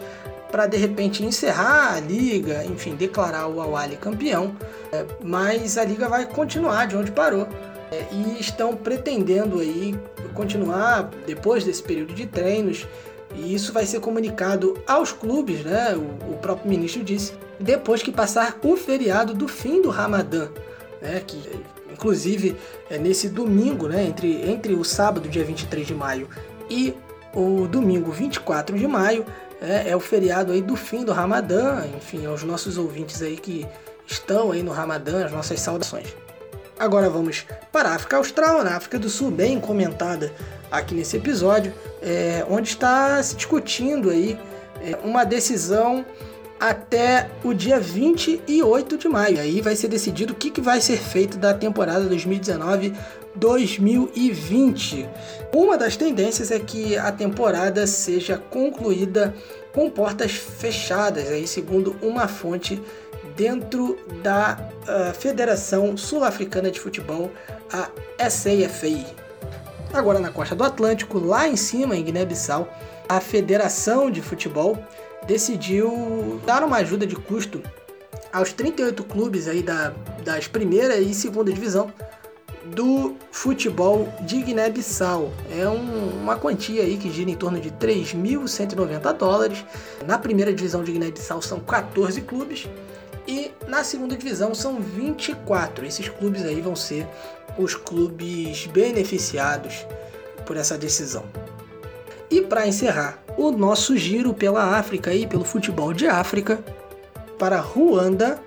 para 0.51 0.67
de 0.67 0.77
repente 0.77 1.25
encerrar 1.25 1.95
a 1.95 2.01
liga, 2.01 2.65
enfim, 2.65 2.95
declarar 2.95 3.49
o 3.49 3.61
Awali 3.61 3.97
campeão, 3.97 4.55
é, 4.93 5.05
mas 5.23 5.79
a 5.79 5.85
liga 5.85 6.09
vai 6.09 6.27
continuar 6.27 6.87
de 6.87 6.97
onde 6.97 7.11
parou. 7.11 7.49
É, 7.91 8.05
e 8.13 8.39
estão 8.39 8.77
pretendendo 8.77 9.61
aí 9.61 9.99
continuar 10.35 11.11
depois 11.27 11.65
desse 11.65 11.83
período 11.83 12.13
de 12.13 12.27
treinos 12.27 12.87
e 13.35 13.55
isso 13.55 13.73
vai 13.73 13.87
ser 13.87 14.01
comunicado 14.01 14.77
aos 14.87 15.13
clubes, 15.13 15.65
né? 15.65 15.95
O, 15.95 16.33
o 16.33 16.39
próprio 16.39 16.69
ministro 16.69 17.05
disse, 17.05 17.33
depois 17.59 18.03
que 18.03 18.13
passar 18.13 18.59
o 18.63 18.77
feriado 18.77 19.35
do 19.35 19.47
fim 19.47 19.83
do 19.83 19.91
Ramadã, 19.91 20.49
né? 21.01 21.23
Que 21.27 21.41
inclusive 21.93 22.57
é 22.89 22.99
nesse 22.99 23.29
domingo, 23.29 23.89
né? 23.89 24.05
Entre, 24.05 24.49
entre 24.49 24.75
o 24.75 24.85
sábado, 24.85 25.29
dia 25.29 25.45
23 25.45 25.87
de 25.87 25.95
maio, 25.95 26.29
e 26.71 26.95
o 27.35 27.67
domingo 27.67 28.11
24 28.11 28.79
de 28.79 28.87
maio, 28.87 29.25
é, 29.61 29.91
é 29.91 29.97
o 29.97 30.01
feriado 30.01 30.53
aí 30.53 30.63
do 30.63 30.77
fim 30.77 31.05
do 31.05 31.13
Ramadã. 31.13 31.85
Enfim, 31.97 32.27
aos 32.27 32.43
nossos 32.45 32.79
ouvintes 32.79 33.23
aí 33.23 33.37
que 33.37 33.67
estão 34.07 34.53
aí 34.53 34.63
no 34.63 34.73
Ramadã, 34.73 35.25
as 35.25 35.33
nossas 35.33 35.61
saudações. 35.61 36.15
Agora 36.79 37.11
vamos 37.11 37.45
para 37.73 37.89
a 37.89 37.97
África 37.97 38.19
Austral, 38.19 38.63
na 38.63 38.77
África 38.77 39.01
do 39.01 39.11
Sul, 39.11 39.33
bem 39.33 39.59
comentada 39.59 40.33
aqui 40.71 40.95
nesse 40.95 41.17
episódio, 41.17 41.75
é, 42.01 42.47
onde 42.49 42.69
está 42.69 43.21
se 43.21 43.35
discutindo 43.35 44.11
aí 44.11 44.39
é, 44.81 44.97
uma 45.03 45.25
decisão 45.25 46.07
até 46.61 47.29
o 47.43 47.53
dia 47.53 47.81
28 47.81 48.97
de 48.97 49.09
maio. 49.09 49.41
Aí 49.41 49.61
vai 49.61 49.75
ser 49.75 49.89
decidido 49.89 50.35
o 50.35 50.37
que, 50.37 50.53
que 50.53 50.61
vai 50.61 50.81
ser 50.81 50.99
feito 50.99 51.37
da 51.37 51.53
temporada 51.53 52.09
2019-2020. 52.09 55.09
Uma 55.53 55.77
das 55.77 55.97
tendências 55.97 56.53
é 56.53 56.61
que 56.61 56.97
a 56.97 57.11
temporada 57.11 57.89
seja 57.89 58.39
concluída 58.39 59.35
com 59.73 59.91
portas 59.91 60.31
fechadas, 60.33 61.29
aí 61.29 61.47
segundo 61.47 61.97
uma 62.03 62.27
fonte 62.29 62.83
dentro 63.39 63.97
da 64.21 64.59
uh, 64.83 65.15
Federação 65.15 65.97
Sul-Africana 65.97 66.73
de 66.73 66.81
Futebol, 66.81 67.31
a 67.73 67.89
SAFI. 68.29 69.07
Agora 69.95 70.19
na 70.19 70.31
costa 70.33 70.57
do 70.57 70.65
Atlântico, 70.65 71.21
lá 71.21 71.47
em 71.47 71.55
cima 71.55 71.97
em 71.97 72.03
Guiné-Bissau, 72.03 72.69
a 73.09 73.21
Federação 73.21 74.11
de 74.11 74.21
Futebol 74.21 74.77
decidiu 75.25 76.41
dar 76.45 76.65
uma 76.65 76.79
ajuda 76.79 77.07
de 77.07 77.15
custo 77.15 77.63
aos 78.33 78.53
38 78.53 79.05
clubes 79.05 79.47
aí 79.47 79.63
da, 79.63 79.93
das 80.25 80.49
primeira 80.49 80.97
e 80.97 81.15
segunda 81.15 81.53
divisão 81.53 81.93
do 82.67 83.15
futebol 83.31 84.13
de 84.23 84.43
Guiné-Bissau. 84.43 85.33
É 85.57 85.67
um, 85.69 86.23
uma 86.23 86.37
quantia 86.37 86.83
aí 86.83 86.97
que 86.97 87.11
gira 87.11 87.31
em 87.31 87.37
torno 87.37 87.61
de 87.61 87.71
3.190 87.71 89.13
dólares. 89.13 89.65
Na 90.05 90.19
primeira 90.19 90.53
divisão 90.53 90.83
de 90.83 90.91
Guiné-Bissau 90.91 91.41
são 91.41 91.61
14 91.61 92.21
clubes 92.23 92.69
na 93.69 93.85
segunda 93.85 94.17
divisão 94.17 94.55
são 94.55 94.81
24. 94.81 95.87
Esses 95.87 96.09
clubes 96.09 96.45
aí 96.45 96.61
vão 96.61 96.75
ser 96.75 97.07
os 97.57 97.75
clubes 97.75 98.67
beneficiados 98.67 99.87
por 100.47 100.57
essa 100.57 100.79
decisão. 100.79 101.25
E 102.31 102.41
para 102.43 102.67
encerrar 102.67 103.23
o 103.37 103.51
nosso 103.51 103.97
giro 103.97 104.35
pela 104.35 104.79
África 104.79 105.15
e 105.15 105.27
pelo 105.27 105.45
futebol 105.45 105.93
de 105.93 106.07
África, 106.07 106.59
para 107.39 107.61
Ruanda. 107.61 108.41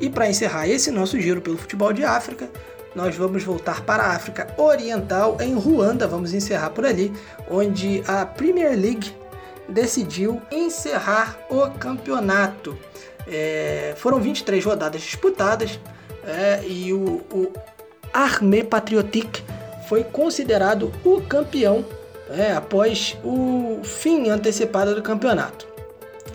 E 0.00 0.10
para 0.10 0.28
encerrar 0.28 0.66
esse 0.66 0.90
nosso 0.90 1.20
giro 1.20 1.40
pelo 1.40 1.56
futebol 1.56 1.92
de 1.92 2.02
África, 2.02 2.50
nós 2.94 3.14
vamos 3.14 3.44
voltar 3.44 3.82
para 3.82 4.02
a 4.02 4.16
África 4.16 4.52
Oriental, 4.58 5.36
em 5.40 5.54
Ruanda, 5.54 6.08
vamos 6.08 6.34
encerrar 6.34 6.70
por 6.70 6.84
ali, 6.84 7.12
onde 7.48 8.02
a 8.08 8.26
Premier 8.26 8.72
League 8.72 9.14
decidiu 9.68 10.42
encerrar 10.50 11.38
o 11.48 11.70
campeonato. 11.78 12.76
É, 13.26 13.94
foram 13.96 14.20
23 14.20 14.64
rodadas 14.64 15.02
disputadas 15.02 15.78
é, 16.24 16.62
e 16.66 16.92
o, 16.92 17.22
o 17.30 17.52
Armée 18.12 18.64
Patriotique 18.64 19.42
foi 19.88 20.04
considerado 20.04 20.92
o 21.04 21.20
campeão 21.20 21.84
é, 22.30 22.52
após 22.52 23.16
o 23.22 23.80
fim 23.84 24.28
antecipado 24.28 24.94
do 24.94 25.02
campeonato. 25.02 25.66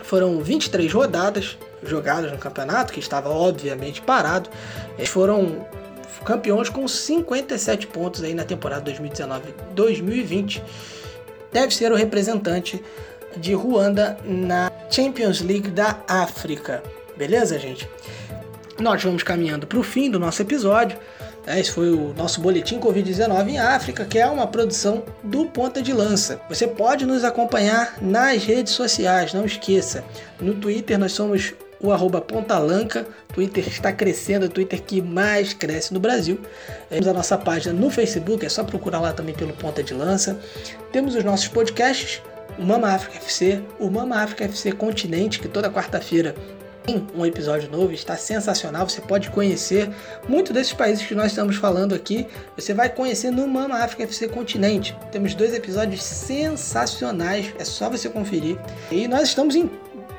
Foram 0.02 0.40
23 0.40 0.92
rodadas 0.92 1.58
jogadas 1.82 2.32
no 2.32 2.38
campeonato, 2.38 2.92
que 2.92 3.00
estava 3.00 3.28
obviamente 3.28 4.00
parado. 4.00 4.50
Eles 4.96 5.08
foram 5.08 5.66
campeões 6.24 6.68
com 6.68 6.86
57 6.86 7.86
pontos 7.86 8.22
aí 8.22 8.34
na 8.34 8.44
temporada 8.44 8.90
2019-2020. 8.90 10.62
Deve 11.52 11.74
ser 11.74 11.92
o 11.92 11.94
representante 11.94 12.82
de 13.38 13.54
Ruanda 13.54 14.18
na 14.24 14.70
Champions 14.90 15.40
League 15.40 15.70
da 15.70 15.98
África. 16.06 16.82
Beleza, 17.16 17.58
gente? 17.58 17.88
Nós 18.78 19.02
vamos 19.02 19.22
caminhando 19.22 19.66
para 19.66 19.78
o 19.78 19.82
fim 19.82 20.10
do 20.10 20.18
nosso 20.18 20.42
episódio. 20.42 20.98
Esse 21.46 21.70
foi 21.70 21.90
o 21.90 22.12
nosso 22.14 22.40
boletim 22.40 22.78
Covid-19 22.78 23.48
em 23.48 23.58
África, 23.58 24.04
que 24.04 24.18
é 24.18 24.26
uma 24.26 24.46
produção 24.46 25.02
do 25.24 25.46
Ponta 25.46 25.80
de 25.80 25.92
Lança. 25.92 26.40
Você 26.48 26.66
pode 26.66 27.06
nos 27.06 27.24
acompanhar 27.24 27.96
nas 28.02 28.44
redes 28.44 28.74
sociais, 28.74 29.32
não 29.32 29.46
esqueça. 29.46 30.04
No 30.38 30.54
Twitter 30.54 30.98
nós 30.98 31.12
somos 31.12 31.54
o 31.80 31.92
arroba 31.92 32.20
Pontalanca. 32.20 33.06
Twitter 33.32 33.66
está 33.66 33.92
crescendo, 33.92 34.44
é 34.44 34.48
o 34.48 34.50
Twitter 34.50 34.82
que 34.82 35.00
mais 35.00 35.52
cresce 35.54 35.94
no 35.94 36.00
Brasil. 36.00 36.38
Temos 36.88 37.08
a 37.08 37.12
nossa 37.12 37.38
página 37.38 37.72
no 37.72 37.90
Facebook, 37.90 38.44
é 38.44 38.48
só 38.48 38.64
procurar 38.64 39.00
lá 39.00 39.12
também 39.12 39.34
pelo 39.34 39.52
Ponta 39.52 39.82
de 39.82 39.94
Lança. 39.94 40.38
Temos 40.92 41.14
os 41.14 41.24
nossos 41.24 41.48
podcasts, 41.48 42.22
o 42.58 42.62
Mama 42.64 42.88
África 42.88 43.16
FC, 43.16 43.62
o 43.78 43.88
Mama 43.88 44.16
África 44.16 44.44
FC 44.44 44.72
Continente, 44.72 45.38
que 45.38 45.48
toda 45.48 45.70
quarta-feira 45.70 46.34
tem 46.84 47.06
um 47.14 47.24
episódio 47.24 47.70
novo, 47.70 47.92
está 47.92 48.16
sensacional. 48.16 48.88
Você 48.88 49.00
pode 49.00 49.30
conhecer 49.30 49.90
muito 50.26 50.52
desses 50.52 50.72
países 50.72 51.06
que 51.06 51.14
nós 51.14 51.26
estamos 51.26 51.56
falando 51.56 51.94
aqui. 51.94 52.26
Você 52.56 52.72
vai 52.72 52.88
conhecer 52.88 53.30
no 53.30 53.46
Mama 53.46 53.76
África 53.76 54.04
FC 54.04 54.26
Continente. 54.26 54.96
Temos 55.12 55.34
dois 55.34 55.54
episódios 55.54 56.02
sensacionais, 56.02 57.52
é 57.58 57.64
só 57.64 57.90
você 57.90 58.08
conferir. 58.08 58.58
E 58.90 59.06
nós 59.06 59.28
estamos 59.28 59.54
em 59.54 59.70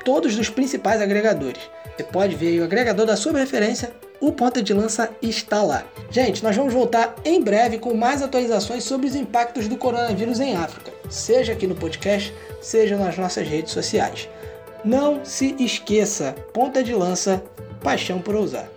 todos 0.04 0.38
os 0.38 0.48
principais 0.48 1.02
agregadores. 1.02 1.60
Você 1.96 2.04
pode 2.04 2.36
ver 2.36 2.60
o 2.60 2.64
agregador 2.64 3.04
da 3.04 3.16
sua 3.16 3.32
preferência, 3.32 3.92
o 4.20 4.30
Ponta 4.30 4.62
de 4.62 4.74
Lança 4.74 5.10
está 5.22 5.62
lá. 5.62 5.84
Gente, 6.10 6.44
nós 6.44 6.54
vamos 6.54 6.72
voltar 6.72 7.14
em 7.24 7.40
breve 7.40 7.78
com 7.78 7.94
mais 7.94 8.22
atualizações 8.22 8.84
sobre 8.84 9.06
os 9.06 9.14
impactos 9.14 9.66
do 9.66 9.76
coronavírus 9.76 10.40
em 10.40 10.56
África, 10.56 10.92
seja 11.08 11.52
aqui 11.52 11.66
no 11.66 11.74
podcast, 11.74 12.34
seja 12.60 12.96
nas 12.96 13.16
nossas 13.16 13.48
redes 13.48 13.72
sociais. 13.72 14.28
Não 14.84 15.24
se 15.24 15.54
esqueça, 15.58 16.34
Ponta 16.52 16.82
de 16.82 16.94
Lança, 16.94 17.42
paixão 17.82 18.20
por 18.20 18.34
ousar. 18.34 18.68